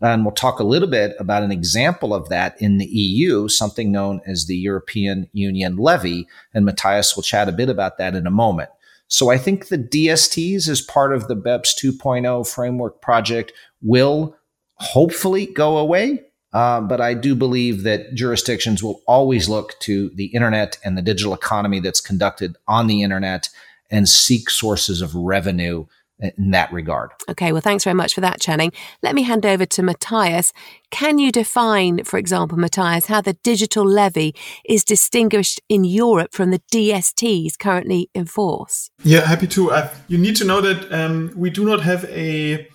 And 0.02 0.24
we'll 0.24 0.34
talk 0.34 0.60
a 0.60 0.64
little 0.64 0.88
bit 0.88 1.16
about 1.18 1.42
an 1.42 1.50
example 1.50 2.12
of 2.12 2.28
that 2.28 2.60
in 2.60 2.76
the 2.76 2.84
EU, 2.84 3.48
something 3.48 3.90
known 3.90 4.20
as 4.26 4.44
the 4.44 4.56
European 4.56 5.30
Union 5.32 5.76
levy. 5.76 6.28
And 6.52 6.66
Matthias 6.66 7.16
will 7.16 7.22
chat 7.22 7.48
a 7.48 7.52
bit 7.52 7.70
about 7.70 7.96
that 7.96 8.14
in 8.14 8.26
a 8.26 8.30
moment. 8.30 8.68
So 9.08 9.30
I 9.30 9.38
think 9.38 9.68
the 9.68 9.78
DSTs 9.78 10.68
as 10.68 10.82
part 10.82 11.14
of 11.14 11.28
the 11.28 11.36
BEPS 11.36 11.74
2.0 11.82 12.46
framework 12.46 13.00
project 13.00 13.52
will 13.80 14.36
hopefully 14.74 15.46
go 15.46 15.78
away. 15.78 16.25
Uh, 16.56 16.80
but 16.80 17.02
I 17.02 17.12
do 17.12 17.34
believe 17.34 17.82
that 17.82 18.14
jurisdictions 18.14 18.82
will 18.82 19.02
always 19.06 19.46
look 19.46 19.78
to 19.80 20.08
the 20.14 20.28
internet 20.28 20.78
and 20.82 20.96
the 20.96 21.02
digital 21.02 21.34
economy 21.34 21.80
that's 21.80 22.00
conducted 22.00 22.56
on 22.66 22.86
the 22.86 23.02
internet 23.02 23.50
and 23.90 24.08
seek 24.08 24.48
sources 24.48 25.02
of 25.02 25.14
revenue 25.14 25.84
in 26.18 26.52
that 26.52 26.72
regard. 26.72 27.10
Okay, 27.28 27.52
well, 27.52 27.60
thanks 27.60 27.84
very 27.84 27.92
much 27.92 28.14
for 28.14 28.22
that, 28.22 28.40
Channing. 28.40 28.72
Let 29.02 29.14
me 29.14 29.22
hand 29.22 29.44
over 29.44 29.66
to 29.66 29.82
Matthias. 29.82 30.54
Can 30.90 31.18
you 31.18 31.30
define, 31.30 32.04
for 32.04 32.16
example, 32.16 32.56
Matthias, 32.56 33.04
how 33.04 33.20
the 33.20 33.34
digital 33.34 33.84
levy 33.84 34.34
is 34.64 34.82
distinguished 34.82 35.60
in 35.68 35.84
Europe 35.84 36.32
from 36.32 36.52
the 36.52 36.62
DSTs 36.72 37.58
currently 37.58 38.08
in 38.14 38.24
force? 38.24 38.90
Yeah, 39.04 39.26
happy 39.26 39.46
to. 39.48 39.72
Uh, 39.72 39.90
you 40.08 40.16
need 40.16 40.36
to 40.36 40.46
know 40.46 40.62
that 40.62 40.90
um, 40.90 41.32
we 41.36 41.50
do 41.50 41.66
not 41.66 41.82
have 41.82 42.06
a 42.06 42.66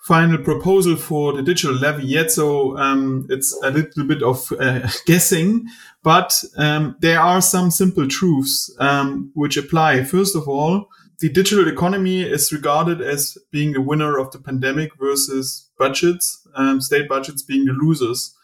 final 0.00 0.38
proposal 0.38 0.96
for 0.96 1.32
the 1.34 1.42
digital 1.42 1.76
levy 1.76 2.06
yet, 2.06 2.30
so 2.30 2.76
um, 2.78 3.26
it's 3.28 3.58
a 3.62 3.70
little 3.70 4.04
bit 4.04 4.22
of 4.22 4.50
uh, 4.58 4.88
guessing. 5.06 5.66
But 6.02 6.42
um, 6.56 6.96
there 7.00 7.20
are 7.20 7.42
some 7.42 7.70
simple 7.70 8.08
truths 8.08 8.74
um, 8.78 9.30
which 9.34 9.56
apply. 9.56 10.04
First 10.04 10.34
of 10.34 10.48
all, 10.48 10.86
the 11.20 11.28
digital 11.28 11.68
economy 11.68 12.22
is 12.22 12.50
regarded 12.50 13.02
as 13.02 13.36
being 13.50 13.72
the 13.72 13.82
winner 13.82 14.18
of 14.18 14.32
the 14.32 14.38
pandemic 14.38 14.92
versus 14.98 15.68
budgets, 15.78 16.46
um, 16.54 16.80
state 16.80 17.08
budgets 17.08 17.42
being 17.42 17.66
the 17.66 17.72
losers. 17.72 18.34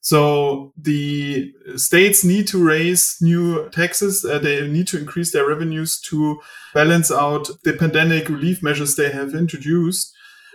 So 0.00 0.74
the 0.76 1.54
states 1.76 2.24
need 2.24 2.46
to 2.48 2.62
raise 2.62 3.16
new 3.22 3.70
taxes. 3.70 4.24
Uh, 4.24 4.38
they 4.38 4.66
need 4.68 4.86
to 4.88 4.98
increase 4.98 5.32
their 5.32 5.48
revenues 5.48 5.98
to 6.02 6.40
balance 6.74 7.10
out 7.10 7.48
the 7.62 7.72
pandemic 7.72 8.28
relief 8.28 8.62
measures 8.62 8.96
they 8.96 9.10
have 9.10 9.34
introduced. 9.34 10.13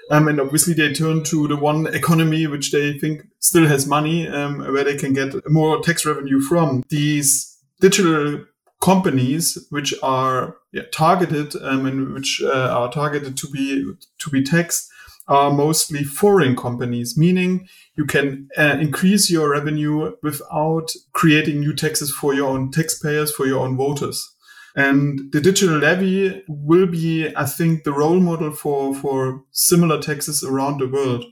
Um, 0.09 0.27
and 0.27 0.41
obviously 0.41 0.73
they 0.73 0.91
turn 0.91 1.23
to 1.25 1.47
the 1.47 1.55
one 1.55 1.87
economy 1.87 2.47
which 2.47 2.71
they 2.71 2.97
think 2.97 3.27
still 3.39 3.67
has 3.67 3.85
money, 3.85 4.27
um, 4.27 4.59
where 4.59 4.83
they 4.83 4.97
can 4.97 5.13
get 5.13 5.33
more 5.49 5.81
tax 5.81 6.05
revenue 6.05 6.39
from. 6.39 6.83
These 6.89 7.57
digital 7.79 8.45
companies 8.81 9.67
which 9.69 9.93
are 10.01 10.55
yeah, 10.71 10.83
targeted 10.91 11.55
um, 11.61 11.85
and 11.85 12.13
which 12.13 12.41
uh, 12.43 12.69
are 12.71 12.91
targeted 12.91 13.37
to 13.37 13.47
be 13.47 13.91
to 14.19 14.29
be 14.29 14.43
taxed 14.43 14.89
are 15.27 15.51
mostly 15.51 16.03
foreign 16.03 16.55
companies, 16.55 17.15
meaning 17.15 17.67
you 17.95 18.03
can 18.03 18.49
uh, 18.57 18.77
increase 18.81 19.29
your 19.29 19.51
revenue 19.51 20.15
without 20.23 20.91
creating 21.13 21.59
new 21.59 21.75
taxes 21.75 22.11
for 22.11 22.33
your 22.33 22.49
own 22.49 22.71
taxpayers, 22.71 23.31
for 23.31 23.45
your 23.45 23.59
own 23.59 23.77
voters. 23.77 24.27
And 24.79 25.33
the 25.33 25.41
digital 25.41 25.77
levy 25.79 26.41
will 26.47 26.87
be, 26.87 27.35
I 27.35 27.45
think, 27.45 27.83
the 27.83 27.91
role 27.91 28.21
model 28.21 28.53
for, 28.53 28.95
for 28.95 29.43
similar 29.51 30.01
taxes 30.01 30.41
around 30.41 30.79
the 30.79 30.87
world. 30.87 31.25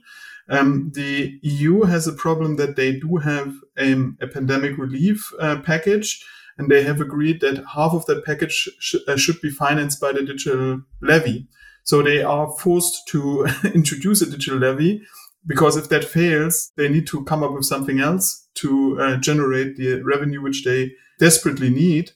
Um, 0.50 0.92
the 0.94 1.38
EU 1.40 1.84
has 1.84 2.06
a 2.06 2.12
problem 2.12 2.56
that 2.56 2.76
they 2.76 3.00
do 3.00 3.16
have 3.16 3.54
a, 3.78 3.92
a 4.20 4.26
pandemic 4.26 4.76
relief 4.76 5.32
uh, 5.40 5.60
package, 5.60 6.22
and 6.58 6.70
they 6.70 6.82
have 6.82 7.00
agreed 7.00 7.40
that 7.40 7.64
half 7.74 7.94
of 7.94 8.04
that 8.04 8.22
package 8.26 8.68
sh- 8.80 8.96
uh, 9.08 9.16
should 9.16 9.40
be 9.40 9.48
financed 9.48 9.98
by 9.98 10.12
the 10.12 10.22
digital 10.22 10.82
levy. 11.00 11.48
So 11.84 12.02
they 12.02 12.22
are 12.22 12.54
forced 12.58 13.08
to 13.08 13.46
introduce 13.74 14.20
a 14.20 14.30
digital 14.30 14.58
levy 14.58 15.00
because 15.46 15.78
if 15.78 15.88
that 15.88 16.04
fails, 16.04 16.70
they 16.76 16.90
need 16.90 17.06
to 17.06 17.24
come 17.24 17.42
up 17.42 17.52
with 17.52 17.64
something 17.64 17.98
else 17.98 18.46
to 18.56 19.00
uh, 19.00 19.16
generate 19.16 19.78
the 19.78 20.02
revenue 20.02 20.42
which 20.42 20.64
they 20.64 20.92
desperately 21.18 21.70
need. 21.70 22.10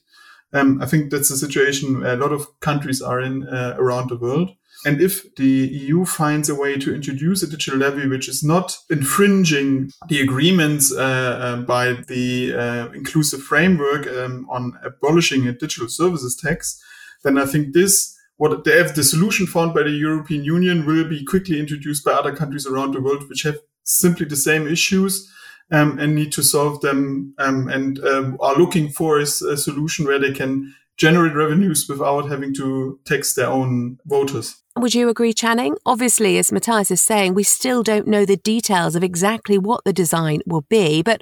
Um, 0.53 0.81
I 0.81 0.85
think 0.85 1.11
that's 1.11 1.29
the 1.29 1.37
situation 1.37 2.05
a 2.05 2.15
lot 2.15 2.31
of 2.31 2.47
countries 2.59 3.01
are 3.01 3.19
in 3.19 3.47
uh, 3.47 3.75
around 3.77 4.09
the 4.09 4.17
world. 4.17 4.51
And 4.85 5.01
if 5.01 5.33
the 5.35 5.45
EU 5.45 6.03
finds 6.03 6.49
a 6.49 6.55
way 6.55 6.77
to 6.77 6.93
introduce 6.93 7.41
a 7.41 7.47
digital 7.47 7.79
levy 7.79 8.07
which 8.07 8.27
is 8.27 8.43
not 8.43 8.77
infringing 8.89 9.91
the 10.09 10.21
agreements 10.21 10.93
uh, 10.93 11.01
uh, 11.01 11.55
by 11.61 11.93
the 12.07 12.53
uh, 12.53 12.91
inclusive 12.91 13.41
framework 13.41 14.07
um, 14.07 14.45
on 14.49 14.77
abolishing 14.83 15.47
a 15.47 15.53
digital 15.53 15.87
services 15.87 16.35
tax, 16.35 16.83
then 17.23 17.37
I 17.37 17.45
think 17.45 17.73
this 17.73 18.13
what 18.37 18.63
the, 18.63 18.91
the 18.93 19.03
solution 19.03 19.45
found 19.45 19.73
by 19.73 19.83
the 19.83 19.91
European 19.91 20.43
Union 20.43 20.85
will 20.85 21.07
be 21.07 21.23
quickly 21.23 21.59
introduced 21.59 22.03
by 22.03 22.11
other 22.11 22.35
countries 22.35 22.67
around 22.67 22.93
the 22.93 23.01
world 23.01 23.29
which 23.29 23.43
have 23.43 23.59
simply 23.83 24.25
the 24.25 24.35
same 24.35 24.67
issues 24.67 25.31
um, 25.71 25.97
and 25.99 26.15
need 26.15 26.31
to 26.33 26.43
solve 26.43 26.81
them 26.81 27.33
um, 27.39 27.67
and 27.67 27.99
um, 27.99 28.37
are 28.39 28.55
looking 28.55 28.89
for 28.89 29.19
a, 29.19 29.23
a, 29.23 29.57
solution 29.57 30.05
where 30.05 30.19
they 30.19 30.31
can 30.31 30.73
generate 30.97 31.33
revenues 31.33 31.87
without 31.89 32.29
having 32.29 32.53
to 32.53 32.99
tax 33.05 33.33
their 33.33 33.47
own 33.47 33.97
voters. 34.05 34.61
Would 34.77 34.95
you 34.95 35.09
agree, 35.09 35.33
Channing? 35.33 35.75
Obviously, 35.85 36.37
as 36.37 36.51
Matthias 36.51 36.91
is 36.91 37.01
saying, 37.01 37.33
we 37.33 37.43
still 37.43 37.83
don't 37.83 38.07
know 38.07 38.25
the 38.25 38.37
details 38.37 38.95
of 38.95 39.03
exactly 39.03 39.57
what 39.57 39.83
the 39.85 39.93
design 39.93 40.41
will 40.45 40.65
be, 40.69 41.01
but 41.01 41.21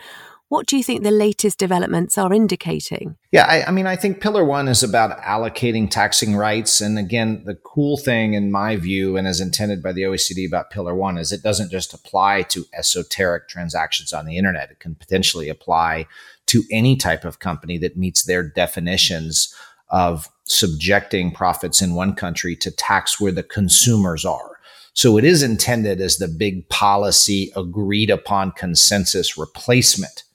what 0.51 0.67
do 0.67 0.75
you 0.75 0.83
think 0.83 1.01
the 1.01 1.11
latest 1.11 1.57
developments 1.57 2.17
are 2.17 2.33
indicating? 2.33 3.15
Yeah, 3.31 3.45
I, 3.45 3.67
I, 3.67 3.71
mean, 3.71 3.87
I 3.87 3.95
think 3.95 4.19
pillar 4.19 4.43
one 4.43 4.67
is 4.67 4.83
about 4.83 5.17
allocating 5.21 5.89
taxing 5.89 6.35
rights. 6.35 6.81
And 6.81 6.99
again, 6.99 7.43
the 7.45 7.55
cool 7.55 7.95
thing, 7.95 8.33
in 8.33 8.51
my 8.51 8.75
view, 8.75 9.15
and 9.15 9.25
as 9.25 9.39
intended 9.39 9.81
by 9.81 9.93
the 9.93 10.01
OECD 10.01 10.45
about 10.45 10.69
pillar 10.69 10.93
one, 10.93 11.17
is 11.17 11.31
it 11.31 11.41
doesn't 11.41 11.71
just 11.71 11.93
apply 11.93 12.41
to 12.49 12.65
esoteric 12.77 13.47
transactions 13.47 14.11
on 14.11 14.25
the 14.25 14.37
internet. 14.37 14.71
It 14.71 14.81
can 14.81 14.93
potentially 14.93 15.47
apply 15.47 16.05
to 16.47 16.63
any 16.69 16.97
type 16.97 17.23
of 17.23 17.39
company 17.39 17.77
that 17.77 17.95
meets 17.95 18.23
their 18.23 18.43
definitions 18.43 19.55
of 19.87 20.27
subjecting 20.43 21.31
profits 21.31 21.81
in 21.81 21.95
one 21.95 22.13
country 22.13 22.57
to 22.57 22.71
tax 22.71 23.21
where 23.21 23.31
the 23.31 23.41
consumers 23.41 24.25
are. 24.25 24.57
So 24.91 25.17
it 25.17 25.23
is 25.23 25.43
intended 25.43 26.01
as 26.01 26.17
the 26.17 26.27
big 26.27 26.67
policy 26.67 27.53
agreed 27.55 28.09
upon 28.09 28.51
consensus 28.51 29.37
replacement 29.37 30.25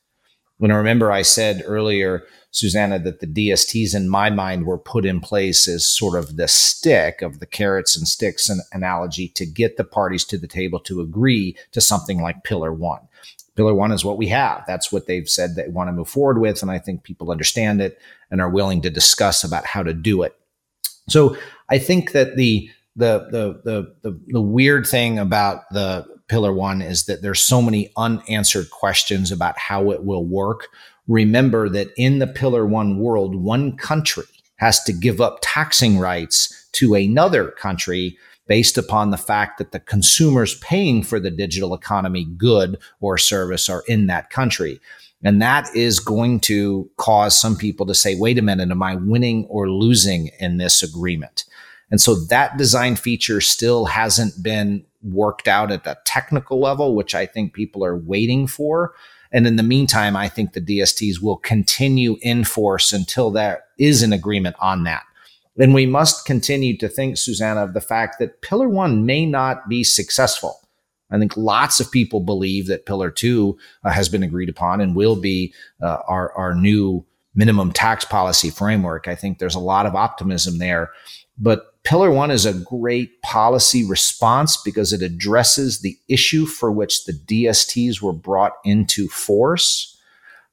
When 0.58 0.70
I 0.70 0.76
remember 0.76 1.12
I 1.12 1.22
said 1.22 1.62
earlier, 1.66 2.24
Susanna, 2.50 2.98
that 3.00 3.20
the 3.20 3.26
DSTs 3.26 3.94
in 3.94 4.08
my 4.08 4.30
mind 4.30 4.64
were 4.64 4.78
put 4.78 5.04
in 5.04 5.20
place 5.20 5.68
as 5.68 5.86
sort 5.86 6.18
of 6.18 6.36
the 6.36 6.48
stick 6.48 7.20
of 7.20 7.38
the 7.38 7.46
carrots 7.46 7.96
and 7.96 8.08
sticks 8.08 8.50
analogy 8.72 9.28
to 9.28 9.44
get 9.44 9.76
the 9.76 9.84
parties 9.84 10.24
to 10.24 10.38
the 10.38 10.46
table 10.46 10.80
to 10.80 11.02
agree 11.02 11.56
to 11.72 11.80
something 11.80 12.22
like 12.22 12.44
Pillar 12.44 12.72
One. 12.72 13.00
Pillar 13.56 13.74
One 13.74 13.92
is 13.92 14.04
what 14.04 14.16
we 14.16 14.28
have. 14.28 14.64
That's 14.66 14.90
what 14.90 15.06
they've 15.06 15.28
said 15.28 15.54
they 15.54 15.68
want 15.68 15.88
to 15.88 15.92
move 15.92 16.08
forward 16.08 16.38
with. 16.38 16.62
And 16.62 16.70
I 16.70 16.78
think 16.78 17.02
people 17.02 17.30
understand 17.30 17.82
it 17.82 17.98
and 18.30 18.40
are 18.40 18.50
willing 18.50 18.80
to 18.82 18.90
discuss 18.90 19.44
about 19.44 19.66
how 19.66 19.82
to 19.82 19.92
do 19.92 20.22
it. 20.22 20.34
So 21.08 21.36
I 21.68 21.78
think 21.78 22.12
that 22.12 22.36
the 22.36 22.70
the 22.96 23.28
the 23.30 23.60
the 23.64 23.94
the, 24.02 24.20
the 24.28 24.40
weird 24.40 24.86
thing 24.86 25.18
about 25.18 25.68
the 25.70 26.06
pillar 26.28 26.52
one 26.52 26.82
is 26.82 27.04
that 27.06 27.22
there's 27.22 27.42
so 27.42 27.62
many 27.62 27.90
unanswered 27.96 28.70
questions 28.70 29.30
about 29.30 29.58
how 29.58 29.90
it 29.90 30.04
will 30.04 30.24
work 30.24 30.68
remember 31.08 31.68
that 31.68 31.88
in 31.96 32.18
the 32.18 32.26
pillar 32.26 32.66
one 32.66 32.98
world, 32.98 33.36
one 33.36 33.76
country 33.76 34.24
has 34.56 34.82
to 34.84 34.92
give 34.92 35.20
up 35.20 35.38
taxing 35.42 35.98
rights 35.98 36.68
to 36.72 36.94
another 36.94 37.50
country 37.50 38.16
based 38.46 38.78
upon 38.78 39.10
the 39.10 39.16
fact 39.16 39.58
that 39.58 39.72
the 39.72 39.80
consumers 39.80 40.58
paying 40.60 41.02
for 41.02 41.18
the 41.18 41.30
digital 41.30 41.74
economy 41.74 42.24
good 42.36 42.78
or 43.00 43.18
service 43.18 43.68
are 43.68 43.82
in 43.88 44.06
that 44.06 44.30
country. 44.30 44.80
And 45.24 45.42
that 45.42 45.74
is 45.74 45.98
going 45.98 46.40
to 46.40 46.88
cause 46.96 47.38
some 47.38 47.56
people 47.56 47.86
to 47.86 47.94
say, 47.94 48.14
wait 48.14 48.38
a 48.38 48.42
minute, 48.42 48.70
am 48.70 48.82
I 48.82 48.96
winning 48.96 49.46
or 49.46 49.68
losing 49.68 50.30
in 50.38 50.58
this 50.58 50.82
agreement? 50.82 51.44
And 51.90 52.00
so 52.00 52.14
that 52.26 52.56
design 52.56 52.96
feature 52.96 53.40
still 53.40 53.86
hasn't 53.86 54.42
been 54.42 54.84
worked 55.06 55.48
out 55.48 55.70
at 55.70 55.84
the 55.84 55.96
technical 56.04 56.60
level, 56.60 56.94
which 56.94 57.14
I 57.14 57.26
think 57.26 57.52
people 57.52 57.84
are 57.84 57.96
waiting 57.96 58.46
for. 58.46 58.94
And 59.32 59.46
in 59.46 59.56
the 59.56 59.62
meantime, 59.62 60.16
I 60.16 60.28
think 60.28 60.52
the 60.52 60.60
DSTs 60.60 61.20
will 61.20 61.36
continue 61.36 62.16
in 62.22 62.44
force 62.44 62.92
until 62.92 63.30
there 63.30 63.64
is 63.78 64.02
an 64.02 64.12
agreement 64.12 64.56
on 64.60 64.84
that. 64.84 65.02
Then 65.56 65.72
we 65.72 65.86
must 65.86 66.26
continue 66.26 66.76
to 66.78 66.88
think, 66.88 67.16
Susanna, 67.16 67.64
of 67.64 67.74
the 67.74 67.80
fact 67.80 68.18
that 68.18 68.42
Pillar 68.42 68.68
One 68.68 69.06
may 69.06 69.24
not 69.24 69.68
be 69.68 69.84
successful. 69.84 70.60
I 71.10 71.18
think 71.18 71.36
lots 71.36 71.80
of 71.80 71.90
people 71.90 72.20
believe 72.20 72.66
that 72.66 72.86
Pillar 72.86 73.10
Two 73.10 73.56
uh, 73.84 73.90
has 73.90 74.08
been 74.08 74.22
agreed 74.22 74.48
upon 74.48 74.80
and 74.80 74.94
will 74.94 75.16
be 75.16 75.54
uh, 75.80 75.98
our, 76.08 76.32
our 76.32 76.54
new 76.54 77.04
minimum 77.34 77.72
tax 77.72 78.04
policy 78.04 78.50
framework. 78.50 79.08
I 79.08 79.14
think 79.14 79.38
there's 79.38 79.54
a 79.54 79.60
lot 79.60 79.86
of 79.86 79.94
optimism 79.94 80.58
there. 80.58 80.90
But 81.38 81.74
Pillar 81.86 82.10
one 82.10 82.32
is 82.32 82.44
a 82.44 82.52
great 82.52 83.22
policy 83.22 83.88
response 83.88 84.56
because 84.56 84.92
it 84.92 85.02
addresses 85.02 85.80
the 85.80 85.96
issue 86.08 86.44
for 86.44 86.72
which 86.72 87.04
the 87.04 87.12
DSTs 87.12 88.02
were 88.02 88.12
brought 88.12 88.54
into 88.64 89.06
force. 89.06 89.96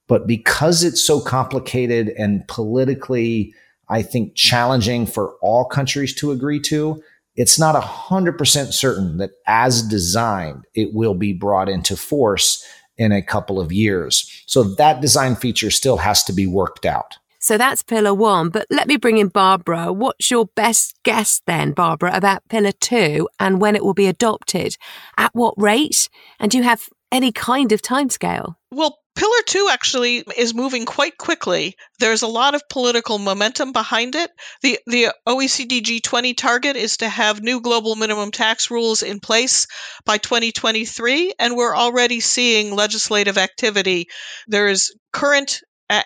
But 0.08 0.28
because 0.28 0.84
it's 0.84 1.04
so 1.04 1.20
complicated 1.20 2.10
and 2.20 2.48
politically, 2.48 3.52
I 3.90 4.04
think, 4.04 4.36
challenging 4.36 5.08
for 5.08 5.34
all 5.42 5.66
countries 5.66 6.14
to 6.18 6.30
agree 6.30 6.60
to, 6.62 7.02
it's 7.36 7.58
not 7.58 7.74
100% 7.74 8.72
certain 8.72 9.18
that 9.18 9.32
as 9.48 9.82
designed, 9.82 10.66
it 10.76 10.94
will 10.94 11.16
be 11.16 11.34
brought 11.34 11.68
into 11.68 11.98
force 11.98 12.64
in 13.00 13.12
a 13.12 13.24
couple 13.24 13.60
of 13.60 13.72
years. 13.72 14.30
So 14.46 14.62
that 14.62 15.02
design 15.02 15.36
feature 15.36 15.72
still 15.72 15.98
has 15.98 16.24
to 16.26 16.34
be 16.34 16.46
worked 16.46 16.86
out. 16.86 17.18
So 17.44 17.58
that's 17.58 17.84
pillar 17.84 18.14
one. 18.14 18.50
But 18.50 18.68
let 18.70 18.88
me 18.88 18.96
bring 18.96 19.18
in 19.18 19.28
Barbara. 19.28 19.92
What's 19.92 20.32
your 20.32 20.46
best 20.56 20.96
guess 21.04 21.42
then, 21.46 21.74
Barbara, 21.74 22.12
about 22.16 22.48
pillar 22.48 22.72
two 22.72 23.28
and 23.38 23.60
when 23.60 23.76
it 23.76 23.84
will 23.84 23.94
be 23.94 24.08
adopted? 24.08 24.78
At 25.18 25.36
what 25.36 25.54
rate? 25.58 26.08
And 26.40 26.50
do 26.50 26.58
you 26.58 26.64
have 26.64 26.84
any 27.12 27.34
kind 27.34 27.74
of 27.74 27.82
timescale? 27.82 28.56
Well, 28.72 28.98
Pillar 29.16 29.44
two 29.46 29.70
actually 29.72 30.24
is 30.38 30.56
moving 30.56 30.86
quite 30.86 31.20
quickly. 31.20 31.76
There's 32.00 32.24
a 32.24 32.28
lot 32.28 32.56
of 32.56 32.68
political 32.68 33.20
momentum 33.20 33.72
behind 33.72 34.16
it. 34.16 34.32
The 34.64 34.80
the 34.88 35.14
OECD 35.28 35.84
G20 35.84 36.36
target 36.36 36.76
is 36.76 36.98
to 36.98 37.10
have 37.10 37.40
new 37.40 37.62
global 37.62 37.96
minimum 37.96 38.32
tax 38.32 38.72
rules 38.72 39.04
in 39.04 39.20
place 39.20 39.68
by 40.04 40.18
2023, 40.18 41.34
and 41.38 41.56
we're 41.56 41.76
already 41.76 42.22
seeing 42.22 42.74
legislative 42.74 43.38
activity. 43.38 44.08
There 44.48 44.68
is 44.68 44.96
current 45.12 45.62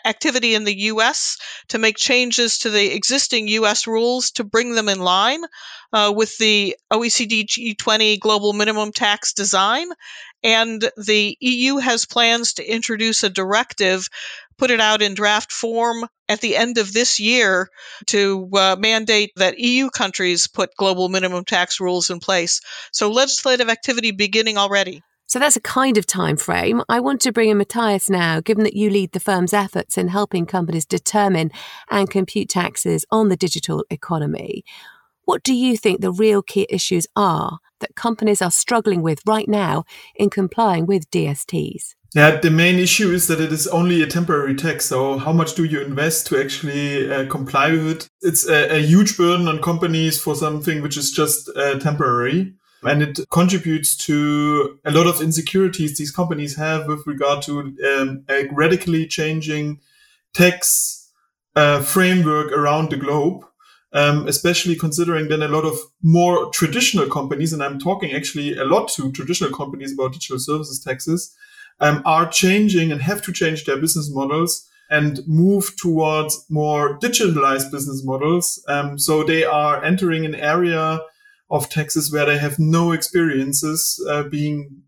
activity 0.06 0.56
in 0.56 0.64
the 0.64 0.76
US 0.92 1.38
to 1.70 1.78
make 1.78 1.98
changes 1.98 2.60
to 2.60 2.70
the 2.70 2.94
existing 2.94 3.48
US 3.50 3.88
rules 3.88 4.32
to 4.32 4.44
bring 4.44 4.74
them 4.74 4.90
in 4.90 5.00
line 5.00 5.44
uh, 5.94 6.14
with 6.16 6.38
the 6.38 6.76
OECD 6.92 7.46
G20 7.46 8.20
global 8.20 8.54
minimum 8.54 8.92
tax 8.92 9.34
design. 9.34 9.88
And 10.44 10.90
the 10.98 11.38
EU 11.40 11.78
has 11.78 12.06
plans 12.06 12.54
to 12.54 12.64
introduce 12.64 13.24
a 13.24 13.30
directive, 13.30 14.08
put 14.58 14.72
it 14.72 14.80
out 14.80 15.02
in 15.02 15.14
draft 15.14 15.52
form 15.52 16.06
at 16.30 16.42
the 16.42 16.56
end 16.56 16.78
of 16.78 16.94
this 16.94 17.20
year 17.20 17.70
to 18.08 18.50
uh, 18.54 18.76
mandate 18.78 19.32
that 19.38 19.60
EU 19.60 19.90
countries 19.90 20.48
put 20.48 20.76
global 20.76 21.10
minimum 21.10 21.46
tax 21.46 21.80
rules 21.80 22.10
in 22.10 22.20
place. 22.20 22.62
So 22.92 23.10
legislative 23.12 23.70
activity 23.70 24.12
beginning 24.12 24.58
already. 24.58 25.02
So 25.28 25.40
that's 25.40 25.58
a 25.58 25.62
kind 25.62 25.98
of 25.98 26.06
time 26.06 26.38
frame. 26.38 26.82
I 26.88 27.02
want 27.02 27.20
to 27.22 27.34
bring 27.34 27.50
in 27.50 27.58
Matthias 27.58 28.10
now, 28.10 28.40
given 28.40 28.64
that 28.64 28.78
you 28.78 28.90
lead 28.90 29.12
the 29.12 29.20
firm's 29.20 29.54
efforts 29.54 29.98
in 29.98 30.08
helping 30.08 30.46
companies 30.46 30.86
determine 30.86 31.52
and 31.92 32.10
compute 32.10 32.48
taxes 32.48 33.06
on 33.12 33.28
the 33.28 33.36
digital 33.36 33.84
economy. 33.90 34.64
What 35.26 35.44
do 35.44 35.54
you 35.54 35.76
think 35.76 36.00
the 36.00 36.14
real 36.14 36.42
key 36.42 36.66
issues 36.70 37.08
are 37.18 37.60
that 37.82 37.96
companies 37.96 38.42
are 38.42 38.50
struggling 38.50 39.02
with 39.02 39.20
right 39.28 39.50
now 39.50 39.84
in 40.16 40.30
complying 40.30 40.86
with 40.86 41.12
DSTs? 41.12 41.96
Yeah, 42.16 42.40
the 42.40 42.50
main 42.50 42.80
issue 42.80 43.12
is 43.12 43.28
that 43.28 43.42
it 43.42 43.52
is 43.52 43.68
only 43.68 44.02
a 44.02 44.08
temporary 44.08 44.56
tax. 44.56 44.86
So, 44.86 45.18
how 45.18 45.34
much 45.34 45.56
do 45.56 45.66
you 45.66 45.82
invest 45.82 46.28
to 46.28 46.40
actually 46.40 47.12
uh, 47.12 47.28
comply 47.28 47.72
with 47.72 47.88
it? 47.88 48.08
It's 48.22 48.48
a, 48.48 48.78
a, 48.78 48.80
huge 48.80 49.18
burden 49.18 49.50
on 49.50 49.62
companies 49.62 50.20
for 50.22 50.34
something 50.34 50.82
which 50.82 50.96
is 50.96 51.12
just 51.12 51.50
uh, 51.58 51.78
temporary 51.80 52.54
and 52.88 53.02
it 53.02 53.20
contributes 53.30 53.96
to 53.98 54.80
a 54.86 54.92
lot 54.92 55.08
of 55.08 55.22
insecurities 55.22 55.98
these 55.98 56.12
companies 56.12 56.56
have 56.56 56.88
with 56.88 57.06
regard 57.06 57.42
to 57.44 57.60
um, 57.60 58.24
a 58.30 58.48
radically 58.52 59.06
changing 59.08 59.80
tax 60.34 61.12
uh, 61.56 61.82
framework 61.82 62.52
around 62.52 62.92
the 62.92 62.98
globe. 62.98 63.44
Um, 63.94 64.28
especially 64.28 64.76
considering 64.76 65.30
then 65.30 65.42
a 65.42 65.48
lot 65.48 65.64
of 65.64 65.80
more 66.04 66.52
traditional 66.52 67.08
companies, 67.08 67.54
and 67.54 67.64
I'm 67.64 67.80
talking 67.80 68.12
actually 68.12 68.58
a 68.58 68.66
lot 68.66 68.90
to 68.90 69.14
traditional 69.14 69.50
companies 69.50 69.94
about 69.94 70.12
digital 70.12 70.40
services 70.40 70.84
taxes, 70.84 71.34
um, 71.80 72.02
are 72.06 72.30
changing 72.30 72.92
and 72.92 73.02
have 73.02 73.22
to 73.24 73.32
change 73.32 73.64
their 73.64 73.78
business 73.80 74.14
models 74.14 74.68
and 74.90 75.20
move 75.26 75.76
towards 75.78 76.46
more 76.50 77.00
digitalized 77.00 77.72
business 77.72 78.04
models. 78.04 78.64
Um, 78.68 79.00
so 79.00 79.24
they 79.24 79.44
are 79.44 79.84
entering 79.84 80.26
an 80.26 80.36
area 80.36 81.00
of 81.50 81.70
taxes 81.70 82.12
where 82.12 82.26
they 82.26 82.38
have 82.38 82.60
no 82.60 82.92
experiences 82.92 84.04
uh, 84.10 84.24
being 84.24 84.84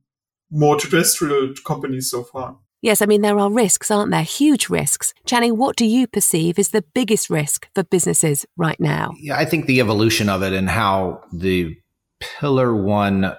more 0.51 0.77
terrestrial 0.77 1.53
companies 1.65 2.09
so 2.09 2.23
far. 2.23 2.57
Yes, 2.81 3.01
I 3.01 3.05
mean, 3.07 3.21
there 3.21 3.37
are 3.37 3.51
risks, 3.51 3.91
aren't 3.91 4.11
there? 4.11 4.23
Huge 4.23 4.69
risks. 4.69 5.13
Channing, 5.25 5.57
what 5.57 5.75
do 5.75 5.85
you 5.85 6.07
perceive 6.07 6.57
is 6.57 6.69
the 6.69 6.83
biggest 6.93 7.29
risk 7.29 7.67
for 7.75 7.83
businesses 7.83 8.45
right 8.55 8.79
now? 8.79 9.11
Yeah, 9.19 9.37
I 9.37 9.43
think 9.43 9.65
the 9.65 9.81
evolution 9.81 10.29
of 10.29 10.43
it 10.43 10.53
and 10.53 10.69
how 10.69 11.21
the 11.33 11.75
pillar 12.21 12.73
one 12.73 13.35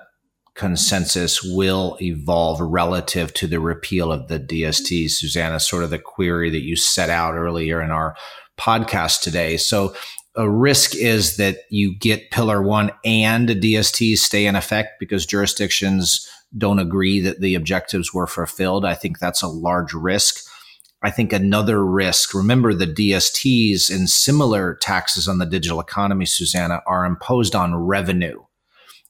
consensus 0.54 1.42
will 1.42 1.96
evolve 2.02 2.60
relative 2.60 3.32
to 3.32 3.46
the 3.46 3.60
repeal 3.60 4.12
of 4.12 4.28
the 4.28 4.38
DST. 4.38 5.10
Susanna, 5.10 5.58
sort 5.58 5.84
of 5.84 5.90
the 5.90 5.98
query 5.98 6.50
that 6.50 6.62
you 6.62 6.76
set 6.76 7.08
out 7.08 7.34
earlier 7.34 7.80
in 7.80 7.90
our 7.90 8.14
podcast 8.58 9.22
today. 9.22 9.56
So 9.56 9.94
a 10.36 10.48
risk 10.48 10.94
is 10.94 11.36
that 11.36 11.58
you 11.70 11.96
get 11.98 12.30
pillar 12.30 12.62
one 12.62 12.90
and 13.04 13.48
DSTs 13.48 14.18
stay 14.18 14.46
in 14.46 14.56
effect 14.56 15.00
because 15.00 15.26
jurisdictions 15.26 16.28
don't 16.56 16.78
agree 16.78 17.20
that 17.20 17.40
the 17.40 17.54
objectives 17.54 18.14
were 18.14 18.26
fulfilled. 18.26 18.84
I 18.84 18.94
think 18.94 19.18
that's 19.18 19.42
a 19.42 19.48
large 19.48 19.92
risk. 19.92 20.44
I 21.02 21.10
think 21.10 21.32
another 21.32 21.84
risk, 21.84 22.34
remember 22.34 22.74
the 22.74 22.86
DSTs 22.86 23.90
and 23.90 24.08
similar 24.08 24.74
taxes 24.74 25.26
on 25.26 25.38
the 25.38 25.46
digital 25.46 25.80
economy, 25.80 26.26
Susanna, 26.26 26.82
are 26.86 27.06
imposed 27.06 27.54
on 27.54 27.74
revenue, 27.74 28.42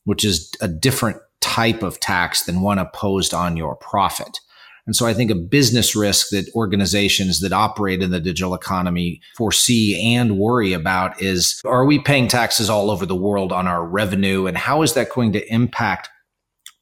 which 0.05 0.25
is 0.25 0.53
a 0.61 0.69
different 0.69 1.19
type 1.41 1.83
of 1.83 1.99
tax 1.99 2.45
than 2.45 2.61
one 2.61 2.79
imposed 2.79 3.35
on 3.35 3.57
your 3.57 3.75
profit. 3.77 4.39
And 4.87 4.97
so 4.97 5.07
I 5.07 5.15
think 5.15 5.31
a 5.31 5.35
business 5.35 5.95
risk 5.95 6.31
that 6.31 6.51
organizations 6.55 7.41
that 7.41 7.53
operate 7.53 8.03
in 8.03 8.11
the 8.11 8.21
digital 8.21 8.55
economy 8.55 9.21
foresee 9.37 10.15
and 10.15 10.39
worry 10.39 10.73
about 10.73 11.21
is 11.21 11.61
are 11.65 11.85
we 11.85 11.99
paying 11.99 12.29
taxes 12.29 12.71
all 12.71 12.91
over 12.91 13.07
the 13.07 13.17
world 13.17 13.53
on 13.53 13.67
our 13.67 13.85
revenue? 13.85 14.47
And 14.47 14.57
how 14.57 14.83
is 14.83 14.95
that 14.95 15.11
going 15.11 15.33
to 15.33 15.53
impact 15.53 16.09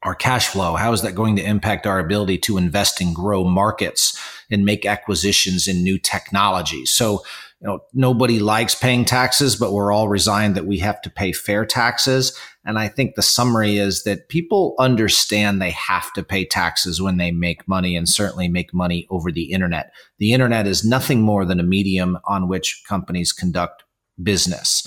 our 0.03 0.15
cash 0.15 0.49
flow? 0.49 0.77
How 0.77 0.93
is 0.93 1.03
that 1.03 1.15
going 1.15 1.37
to 1.37 1.45
impact 1.45 1.87
our 1.87 1.99
ability 1.99 2.39
to 2.39 2.57
invest 2.57 3.01
and 3.01 3.15
grow 3.15 3.45
markets 3.45 4.19
and 4.51 4.65
make 4.65 4.87
acquisitions 4.87 5.67
in 5.67 5.83
new 5.83 5.99
technologies? 5.99 6.93
So 6.93 7.23
you 7.61 7.67
know, 7.67 7.81
nobody 7.93 8.39
likes 8.39 8.75
paying 8.75 9.05
taxes, 9.05 9.57
but 9.57 9.73
we're 9.73 9.93
all 9.93 10.09
resigned 10.09 10.55
that 10.55 10.67
we 10.67 10.79
have 10.79 11.03
to 11.03 11.11
pay 11.11 11.33
fair 11.33 11.67
taxes. 11.67 12.39
And 12.65 12.79
I 12.79 12.87
think 12.87 13.15
the 13.15 13.23
summary 13.23 13.79
is 13.79 14.05
that 14.05 14.29
people 14.29 14.77
understand 14.79 15.61
they 15.61 15.73
have 15.73 16.13
to 16.13 16.23
pay 16.23 16.45
taxes 16.45 17.03
when 17.03 17.17
they 17.17 17.33
make 17.33 17.67
money 17.67 17.97
and 17.97 18.09
certainly 18.09 18.47
make 18.47 18.73
money 18.73 19.09
over 19.11 19.33
the 19.33 19.51
internet. 19.51 19.91
The 20.19 20.33
internet 20.33 20.69
is 20.69 20.85
nothing 20.85 21.23
more 21.23 21.45
than 21.45 21.59
a 21.59 21.65
medium 21.65 22.19
on 22.27 22.47
which 22.47 22.83
companies 22.89 23.33
conduct 23.33 23.83
business. 24.23 24.87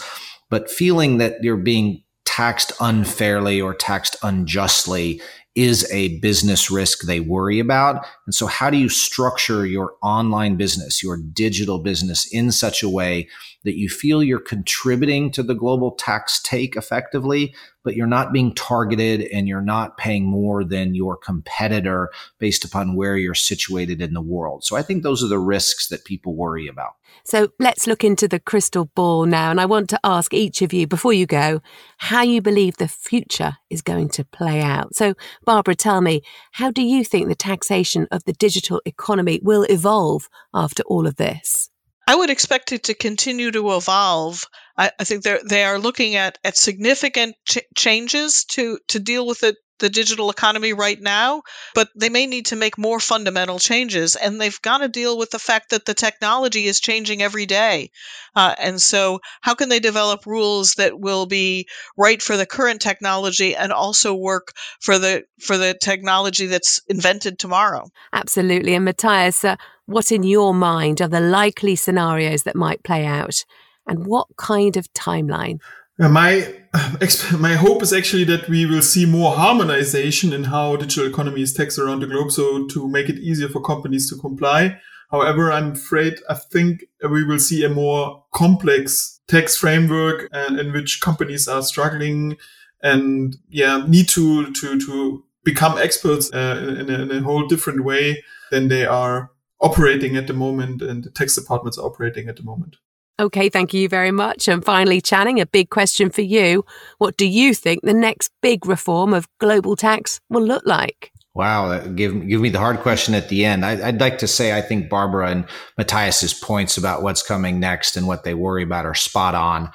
But 0.50 0.70
feeling 0.70 1.18
that 1.18 1.44
you're 1.44 1.58
being 1.58 2.04
taxed 2.26 2.72
unfairly 2.80 3.60
or 3.60 3.74
taxed 3.74 4.16
unjustly 4.24 5.22
is 5.56 5.90
a 5.92 6.20
business 6.20 6.72
risk 6.72 7.02
they 7.02 7.20
worry 7.20 7.60
about. 7.60 8.06
And 8.26 8.34
so, 8.34 8.48
how 8.48 8.70
do 8.70 8.78
you 8.78 8.90
structure 8.90 9.66
your 9.66 9.96
online 10.02 10.56
business, 10.56 11.04
your 11.04 11.18
digital 11.18 11.80
business 11.80 12.26
in 12.32 12.52
such 12.52 12.82
a 12.84 12.90
way 12.90 13.28
that 13.64 13.78
you 13.78 13.90
feel 13.90 14.24
you're 14.24 14.40
contributing 14.40 15.32
to 15.32 15.44
the 15.44 15.54
global 15.54 15.92
tax 15.92 16.42
take 16.42 16.76
effectively, 16.76 17.54
but 17.84 17.96
you're 17.96 18.08
not 18.08 18.34
being 18.34 18.54
targeted 18.54 19.22
and 19.34 19.48
you're 19.48 19.62
not 19.62 19.98
paying 19.98 20.26
more 20.26 20.64
than 20.64 20.96
your 20.96 21.18
competitor 21.18 22.10
based 22.40 22.64
upon 22.64 22.96
where 22.96 23.18
you're 23.18 23.36
situated 23.36 24.02
in 24.02 24.14
the 24.14 24.22
world? 24.22 24.64
So, 24.64 24.76
I 24.76 24.82
think 24.82 25.04
those 25.04 25.24
are 25.24 25.28
the 25.28 25.40
risks 25.40 25.88
that 25.90 26.06
people 26.06 26.36
worry 26.36 26.68
about. 26.68 26.94
So 27.24 27.50
let's 27.60 27.88
look 27.88 28.04
into 28.04 28.28
the 28.28 28.40
crystal 28.40 28.86
ball 28.96 29.26
now. 29.26 29.52
And 29.52 29.62
I 29.62 29.66
want 29.66 29.90
to 29.90 30.00
ask 30.04 30.34
each 30.34 30.62
of 30.62 30.74
you, 30.74 30.88
before 30.88 31.14
you 31.14 31.26
go, 31.26 31.62
how 31.98 32.22
you 32.22 32.42
believe 32.42 32.78
the 32.78 32.88
future 32.88 33.58
is 33.70 33.82
going 33.82 34.10
to 34.10 34.26
play 34.26 34.62
out. 34.62 34.96
So, 34.96 35.14
Barbara, 35.46 35.76
tell 35.76 36.02
me, 36.02 36.22
how 36.54 36.72
do 36.72 36.82
you 36.82 37.04
think 37.04 37.28
the 37.28 37.36
taxation 37.36 38.08
of 38.12 38.24
the 38.26 38.34
digital 38.34 38.82
economy 38.86 39.40
will 39.44 39.64
evolve 39.64 40.30
after 40.54 40.84
all 40.84 41.08
of 41.08 41.18
this? 41.18 41.71
I 42.12 42.16
would 42.16 42.30
expect 42.30 42.74
it 42.74 42.84
to 42.84 42.94
continue 42.94 43.52
to 43.52 43.74
evolve. 43.78 44.44
I, 44.78 44.92
I 45.00 45.06
think 45.06 45.24
they 45.24 45.40
they 45.48 45.64
are 45.64 45.80
looking 45.80 46.16
at 46.16 46.38
at 46.44 46.58
significant 46.58 47.38
ch- 47.48 47.60
changes 47.74 48.44
to 48.50 48.80
to 48.90 49.00
deal 49.00 49.26
with 49.26 49.44
it 49.44 49.56
the 49.82 49.90
digital 49.90 50.30
economy 50.30 50.72
right 50.72 51.02
now, 51.02 51.42
but 51.76 51.90
they 51.96 52.08
may 52.08 52.26
need 52.26 52.46
to 52.46 52.56
make 52.56 52.78
more 52.78 53.00
fundamental 53.00 53.60
changes. 53.60 54.16
And 54.16 54.40
they've 54.40 54.62
got 54.62 54.78
to 54.78 54.88
deal 54.88 55.18
with 55.18 55.32
the 55.32 55.40
fact 55.40 55.72
that 55.72 55.86
the 55.86 55.94
technology 55.94 56.68
is 56.68 56.80
changing 56.80 57.22
every 57.22 57.46
day. 57.46 57.92
Uh, 58.36 58.56
and 58.58 58.82
so, 58.82 59.20
how 59.42 59.56
can 59.56 59.68
they 59.68 59.80
develop 59.80 60.26
rules 60.26 60.76
that 60.76 61.00
will 61.00 61.26
be 61.26 61.68
right 61.98 62.22
for 62.22 62.38
the 62.38 62.46
current 62.46 62.80
technology 62.80 63.56
and 63.56 63.74
also 63.74 64.14
work 64.14 64.54
for 64.80 64.98
the 64.98 65.26
for 65.40 65.58
the 65.58 65.74
technology 65.74 66.46
that's 66.46 66.80
invented 66.88 67.38
tomorrow? 67.38 67.90
Absolutely. 68.14 68.76
And 68.76 68.86
Matthias, 68.86 69.44
uh, 69.44 69.58
what 69.88 70.12
in 70.12 70.24
your 70.24 70.54
mind 70.54 71.02
are 71.02 71.10
the 71.10 71.20
likely 71.20 71.76
scenarios 71.76 72.44
that 72.44 72.56
might 72.56 72.84
play 72.84 73.06
out? 73.06 73.44
And 73.88 74.06
what 74.06 74.28
kind 74.38 74.78
of 74.78 74.94
timeline? 74.94 75.60
My 75.98 76.54
my 77.38 77.54
hope 77.56 77.82
is 77.82 77.94
actually 77.94 78.24
that 78.26 78.48
we 78.48 78.66
will 78.66 78.82
see 78.82 79.06
more 79.06 79.36
harmonization 79.36 80.34
in 80.34 80.46
how 80.46 80.76
digital 80.76 81.10
economy 81.10 81.42
is 81.42 81.54
taxed 81.54 81.80
around 81.80 82.02
the 82.02 82.08
globe, 82.08 82.32
so 82.32 82.68
to 82.68 82.88
make 82.88 83.10
it 83.10 83.18
easier 83.18 83.50
for 83.50 83.62
companies 83.62 84.10
to 84.10 84.16
comply. 84.18 84.78
However, 85.12 85.52
I'm 85.52 85.74
afraid 85.74 86.20
I 86.30 86.36
think 86.36 86.86
we 87.10 87.26
will 87.26 87.40
see 87.40 87.66
a 87.66 87.70
more 87.70 88.24
complex 88.34 89.20
tax 89.28 89.58
framework 89.58 90.30
and 90.32 90.60
in 90.60 90.72
which 90.72 91.02
companies 91.02 91.48
are 91.48 91.62
struggling 91.62 92.38
and 92.82 93.38
yeah 93.50 93.86
need 93.88 94.08
to 94.10 94.52
to 94.54 94.80
to 94.80 95.24
become 95.44 95.78
experts 95.78 96.32
uh, 96.34 96.76
in, 96.80 96.90
a, 96.90 97.02
in 97.02 97.12
a 97.12 97.22
whole 97.22 97.48
different 97.48 97.84
way 97.84 98.24
than 98.52 98.68
they 98.68 98.86
are 98.86 99.32
operating 99.60 100.16
at 100.16 100.28
the 100.28 100.34
moment 100.34 100.82
and 100.82 101.04
the 101.04 101.10
tax 101.10 101.36
departments 101.36 101.78
are 101.78 101.86
operating 101.86 102.28
at 102.28 102.36
the 102.36 102.44
moment. 102.44 102.78
Okay, 103.20 103.50
thank 103.50 103.74
you 103.74 103.88
very 103.88 104.12
much. 104.12 104.48
And 104.48 104.64
finally, 104.66 105.00
Channing, 105.02 105.40
a 105.40 105.46
big 105.46 105.70
question 105.70 106.10
for 106.10 106.22
you. 106.22 106.66
What 106.98 107.18
do 107.18 107.28
you 107.28 107.54
think 107.54 107.82
the 107.84 107.94
next 107.94 108.32
big 108.42 108.66
reform 108.66 109.14
of 109.14 109.28
global 109.40 109.76
tax 109.76 110.20
will 110.30 110.44
look 110.44 110.66
like? 110.66 111.12
Wow, 111.34 111.80
give 111.88 112.28
give 112.28 112.42
me 112.42 112.50
the 112.50 112.60
hard 112.60 112.80
question 112.80 113.14
at 113.14 113.30
the 113.30 113.46
end. 113.46 113.66
I, 113.66 113.76
would 113.92 114.02
like 114.02 114.18
to 114.18 114.28
say 114.28 114.58
I 114.58 114.62
think 114.62 114.90
Barbara 114.90 115.30
and 115.30 115.46
Matthias's 115.78 116.34
points 116.34 116.76
about 116.78 117.04
what's 117.04 117.24
coming 117.24 117.58
next 117.58 117.96
and 117.96 118.06
what 118.06 118.26
they 118.26 118.34
worry 118.34 118.64
about 118.64 118.86
are 118.86 118.96
spot 118.96 119.34
on. 119.34 119.72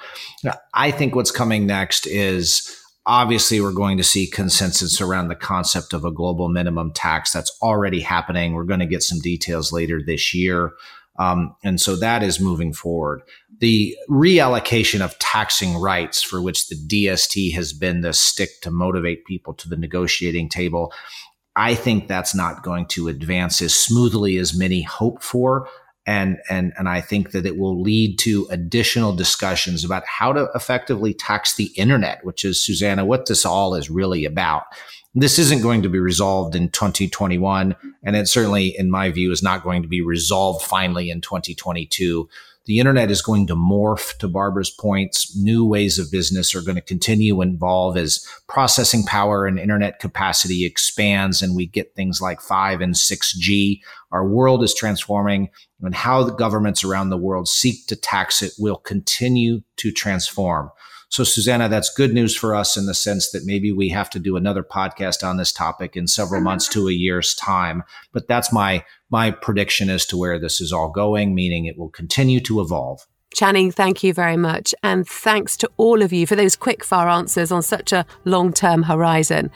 I 0.75 0.91
think 0.91 1.15
what's 1.15 1.31
coming 1.31 1.65
next 1.65 2.05
is 2.05 2.77
obviously 3.07 3.59
we're 3.59 3.71
going 3.71 3.97
to 3.97 4.03
see 4.03 4.27
consensus 4.27 5.01
around 5.01 5.29
the 5.29 5.35
concept 5.35 5.93
of 5.93 6.05
a 6.05 6.11
global 6.11 6.47
minimum 6.47 6.91
tax. 6.91 7.31
That's 7.31 7.57
already 7.61 8.01
happening. 8.01 8.53
We're 8.53 8.63
going 8.65 8.81
to 8.81 8.85
get 8.85 9.01
some 9.01 9.19
details 9.19 9.71
later 9.71 9.99
this 10.05 10.35
year. 10.35 10.73
Um, 11.17 11.55
and 11.63 11.81
so 11.81 11.95
that 11.95 12.23
is 12.23 12.39
moving 12.39 12.73
forward. 12.73 13.21
The 13.59 13.95
reallocation 14.09 15.01
of 15.01 15.17
taxing 15.19 15.75
rights, 15.75 16.21
for 16.21 16.41
which 16.41 16.67
the 16.67 16.75
DST 16.75 17.53
has 17.53 17.73
been 17.73 18.01
the 18.01 18.13
stick 18.13 18.49
to 18.61 18.71
motivate 18.71 19.25
people 19.25 19.53
to 19.55 19.69
the 19.69 19.77
negotiating 19.77 20.49
table, 20.49 20.93
I 21.55 21.73
think 21.73 22.07
that's 22.07 22.35
not 22.35 22.61
going 22.61 22.85
to 22.89 23.07
advance 23.07 23.61
as 23.63 23.73
smoothly 23.73 24.37
as 24.37 24.55
many 24.55 24.83
hope 24.83 25.23
for. 25.23 25.67
And, 26.05 26.37
and, 26.49 26.71
and 26.77 26.87
I 26.87 27.01
think 27.01 27.31
that 27.31 27.45
it 27.45 27.57
will 27.57 27.81
lead 27.81 28.17
to 28.19 28.47
additional 28.49 29.13
discussions 29.13 29.83
about 29.83 30.05
how 30.05 30.31
to 30.33 30.49
effectively 30.55 31.13
tax 31.13 31.55
the 31.55 31.71
internet, 31.75 32.23
which 32.23 32.45
is, 32.45 32.63
Susannah, 32.63 33.05
what 33.05 33.25
this 33.25 33.45
all 33.45 33.73
is 33.73 33.89
really 33.89 34.23
about 34.23 34.63
this 35.21 35.39
isn't 35.39 35.61
going 35.61 35.81
to 35.81 35.89
be 35.89 35.99
resolved 35.99 36.55
in 36.55 36.69
2021. 36.69 37.75
And 38.03 38.15
it 38.15 38.27
certainly, 38.27 38.75
in 38.77 38.91
my 38.91 39.11
view, 39.11 39.31
is 39.31 39.43
not 39.43 39.63
going 39.63 39.81
to 39.81 39.87
be 39.87 40.01
resolved 40.01 40.65
finally 40.65 41.09
in 41.09 41.21
2022. 41.21 42.27
The 42.67 42.79
internet 42.79 43.09
is 43.09 43.21
going 43.21 43.47
to 43.47 43.55
morph 43.55 44.17
to 44.17 44.27
Barbara's 44.27 44.69
points. 44.69 45.33
New 45.37 45.65
ways 45.65 45.97
of 45.97 46.11
business 46.11 46.53
are 46.53 46.61
going 46.61 46.75
to 46.75 46.81
continue 46.81 47.33
to 47.33 47.41
evolve 47.41 47.95
as 47.95 48.27
processing 48.49 49.05
power 49.05 49.45
and 49.45 49.57
internet 49.57 49.99
capacity 49.99 50.65
expands 50.65 51.41
and 51.41 51.55
we 51.55 51.65
get 51.65 51.95
things 51.95 52.21
like 52.21 52.41
5 52.41 52.81
and 52.81 52.93
6G. 52.93 53.79
Our 54.11 54.27
world 54.27 54.63
is 54.63 54.75
transforming 54.75 55.49
and 55.81 55.95
how 55.95 56.23
the 56.23 56.33
governments 56.33 56.83
around 56.83 57.09
the 57.09 57.17
world 57.17 57.47
seek 57.47 57.87
to 57.87 57.95
tax 57.95 58.41
it 58.41 58.51
will 58.59 58.75
continue 58.75 59.61
to 59.77 59.91
transform. 59.93 60.69
So, 61.09 61.23
Susannah, 61.23 61.69
that's 61.69 61.93
good 61.93 62.13
news 62.13 62.35
for 62.35 62.53
us 62.53 62.75
in 62.75 62.85
the 62.85 62.93
sense 62.93 63.31
that 63.31 63.45
maybe 63.45 63.71
we 63.71 63.89
have 63.89 64.09
to 64.11 64.19
do 64.19 64.35
another 64.35 64.63
podcast 64.63 65.27
on 65.27 65.37
this 65.37 65.53
topic 65.53 65.95
in 65.95 66.07
several 66.07 66.39
mm-hmm. 66.39 66.45
months 66.45 66.67
to 66.69 66.87
a 66.87 66.91
year's 66.91 67.33
time. 67.35 67.83
But 68.11 68.27
that's 68.27 68.51
my 68.51 68.83
my 69.09 69.31
prediction 69.31 69.89
as 69.89 70.05
to 70.07 70.17
where 70.17 70.37
this 70.37 70.59
is 70.59 70.73
all 70.73 70.89
going, 70.89 71.33
meaning 71.33 71.65
it 71.65 71.77
will 71.77 71.89
continue 71.89 72.41
to 72.41 72.59
evolve. 72.59 73.07
Channing, 73.37 73.71
thank 73.71 74.03
you 74.03 74.15
very 74.15 74.35
much. 74.35 74.73
And 74.81 75.07
thanks 75.07 75.55
to 75.57 75.69
all 75.77 76.01
of 76.01 76.11
you 76.11 76.25
for 76.25 76.35
those 76.35 76.55
quick 76.55 76.83
fire 76.83 77.07
answers 77.07 77.51
on 77.51 77.61
such 77.61 77.93
a 77.93 78.03
long 78.25 78.51
term 78.51 78.81
horizon. 78.81 79.51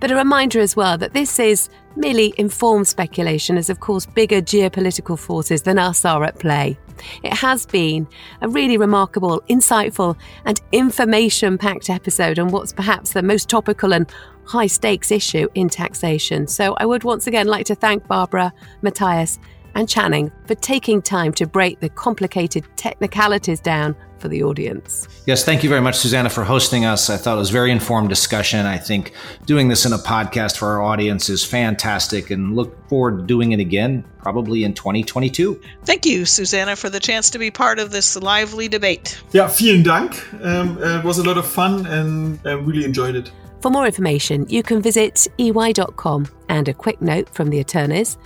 But 0.00 0.10
a 0.10 0.16
reminder 0.16 0.58
as 0.58 0.74
well 0.74 0.96
that 0.96 1.12
this 1.12 1.38
is 1.38 1.68
merely 1.96 2.32
informed 2.38 2.88
speculation, 2.88 3.58
as 3.58 3.68
of 3.68 3.80
course 3.80 4.06
bigger 4.06 4.40
geopolitical 4.40 5.18
forces 5.18 5.60
than 5.60 5.78
us 5.78 6.06
are 6.06 6.24
at 6.24 6.38
play. 6.38 6.78
It 7.22 7.34
has 7.34 7.66
been 7.66 8.08
a 8.40 8.48
really 8.48 8.78
remarkable, 8.78 9.42
insightful, 9.50 10.16
and 10.46 10.58
information 10.72 11.58
packed 11.58 11.90
episode 11.90 12.38
on 12.38 12.48
what's 12.48 12.72
perhaps 12.72 13.12
the 13.12 13.22
most 13.22 13.50
topical 13.50 13.92
and 13.92 14.10
high 14.46 14.66
stakes 14.66 15.10
issue 15.10 15.46
in 15.54 15.68
taxation. 15.68 16.46
So 16.46 16.74
I 16.78 16.86
would 16.86 17.04
once 17.04 17.26
again 17.26 17.48
like 17.48 17.66
to 17.66 17.74
thank 17.74 18.06
Barbara, 18.06 18.54
Matthias, 18.80 19.38
and 19.76 19.88
Channing 19.88 20.32
for 20.46 20.54
taking 20.56 21.00
time 21.02 21.32
to 21.34 21.46
break 21.46 21.80
the 21.80 21.90
complicated 21.90 22.64
technicalities 22.76 23.60
down 23.60 23.94
for 24.18 24.28
the 24.28 24.42
audience. 24.42 25.06
Yes, 25.26 25.44
thank 25.44 25.62
you 25.62 25.68
very 25.68 25.82
much, 25.82 25.96
Susannah, 25.96 26.30
for 26.30 26.42
hosting 26.42 26.86
us. 26.86 27.10
I 27.10 27.18
thought 27.18 27.36
it 27.36 27.38
was 27.38 27.50
very 27.50 27.70
informed 27.70 28.08
discussion. 28.08 28.64
I 28.64 28.78
think 28.78 29.12
doing 29.44 29.68
this 29.68 29.84
in 29.84 29.92
a 29.92 29.98
podcast 29.98 30.56
for 30.56 30.68
our 30.68 30.82
audience 30.82 31.28
is 31.28 31.44
fantastic 31.44 32.30
and 32.30 32.56
look 32.56 32.88
forward 32.88 33.18
to 33.18 33.24
doing 33.26 33.52
it 33.52 33.60
again, 33.60 34.04
probably 34.18 34.64
in 34.64 34.72
2022. 34.72 35.60
Thank 35.84 36.06
you, 36.06 36.24
Susannah, 36.24 36.76
for 36.76 36.88
the 36.88 36.98
chance 36.98 37.28
to 37.30 37.38
be 37.38 37.50
part 37.50 37.78
of 37.78 37.92
this 37.92 38.16
lively 38.16 38.68
debate. 38.68 39.20
Yeah, 39.32 39.48
vielen 39.48 39.82
Dank. 39.82 40.14
Um, 40.42 40.82
it 40.82 41.04
was 41.04 41.18
a 41.18 41.22
lot 41.22 41.36
of 41.36 41.46
fun 41.46 41.84
and 41.86 42.40
I 42.46 42.52
really 42.52 42.84
enjoyed 42.84 43.14
it. 43.14 43.30
For 43.60 43.70
more 43.70 43.86
information, 43.86 44.46
you 44.48 44.62
can 44.62 44.80
visit 44.80 45.26
ey.com. 45.38 46.26
And 46.48 46.68
a 46.68 46.74
quick 46.74 47.02
note 47.02 47.28
from 47.34 47.50
the 47.50 47.58
attorneys 47.60 48.16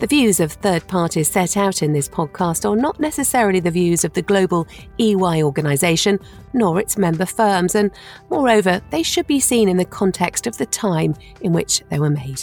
the 0.00 0.06
views 0.06 0.40
of 0.40 0.52
third 0.52 0.86
parties 0.88 1.30
set 1.30 1.58
out 1.58 1.82
in 1.82 1.92
this 1.92 2.08
podcast 2.08 2.68
are 2.68 2.74
not 2.74 2.98
necessarily 2.98 3.60
the 3.60 3.70
views 3.70 4.02
of 4.02 4.14
the 4.14 4.22
global 4.22 4.66
EY 4.98 5.42
organisation 5.42 6.18
nor 6.54 6.80
its 6.80 6.96
member 6.96 7.26
firms, 7.26 7.74
and 7.74 7.90
moreover, 8.30 8.80
they 8.90 9.02
should 9.02 9.26
be 9.26 9.38
seen 9.38 9.68
in 9.68 9.76
the 9.76 9.84
context 9.84 10.46
of 10.46 10.56
the 10.56 10.64
time 10.64 11.14
in 11.42 11.52
which 11.52 11.82
they 11.90 11.98
were 11.98 12.08
made. 12.08 12.40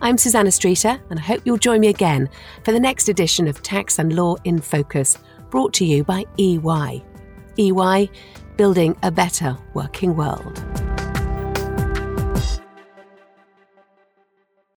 I'm 0.00 0.18
Susannah 0.18 0.50
Streeter, 0.50 1.00
and 1.08 1.20
I 1.20 1.22
hope 1.22 1.42
you'll 1.44 1.56
join 1.56 1.80
me 1.80 1.88
again 1.88 2.28
for 2.64 2.72
the 2.72 2.80
next 2.80 3.08
edition 3.08 3.46
of 3.46 3.62
Tax 3.62 4.00
and 4.00 4.14
Law 4.14 4.34
in 4.42 4.60
Focus, 4.60 5.18
brought 5.50 5.72
to 5.74 5.84
you 5.84 6.02
by 6.02 6.24
EY. 6.36 7.04
EY, 7.58 8.10
building 8.56 8.96
a 9.04 9.10
better 9.12 9.56
working 9.74 10.16
world. 10.16 10.91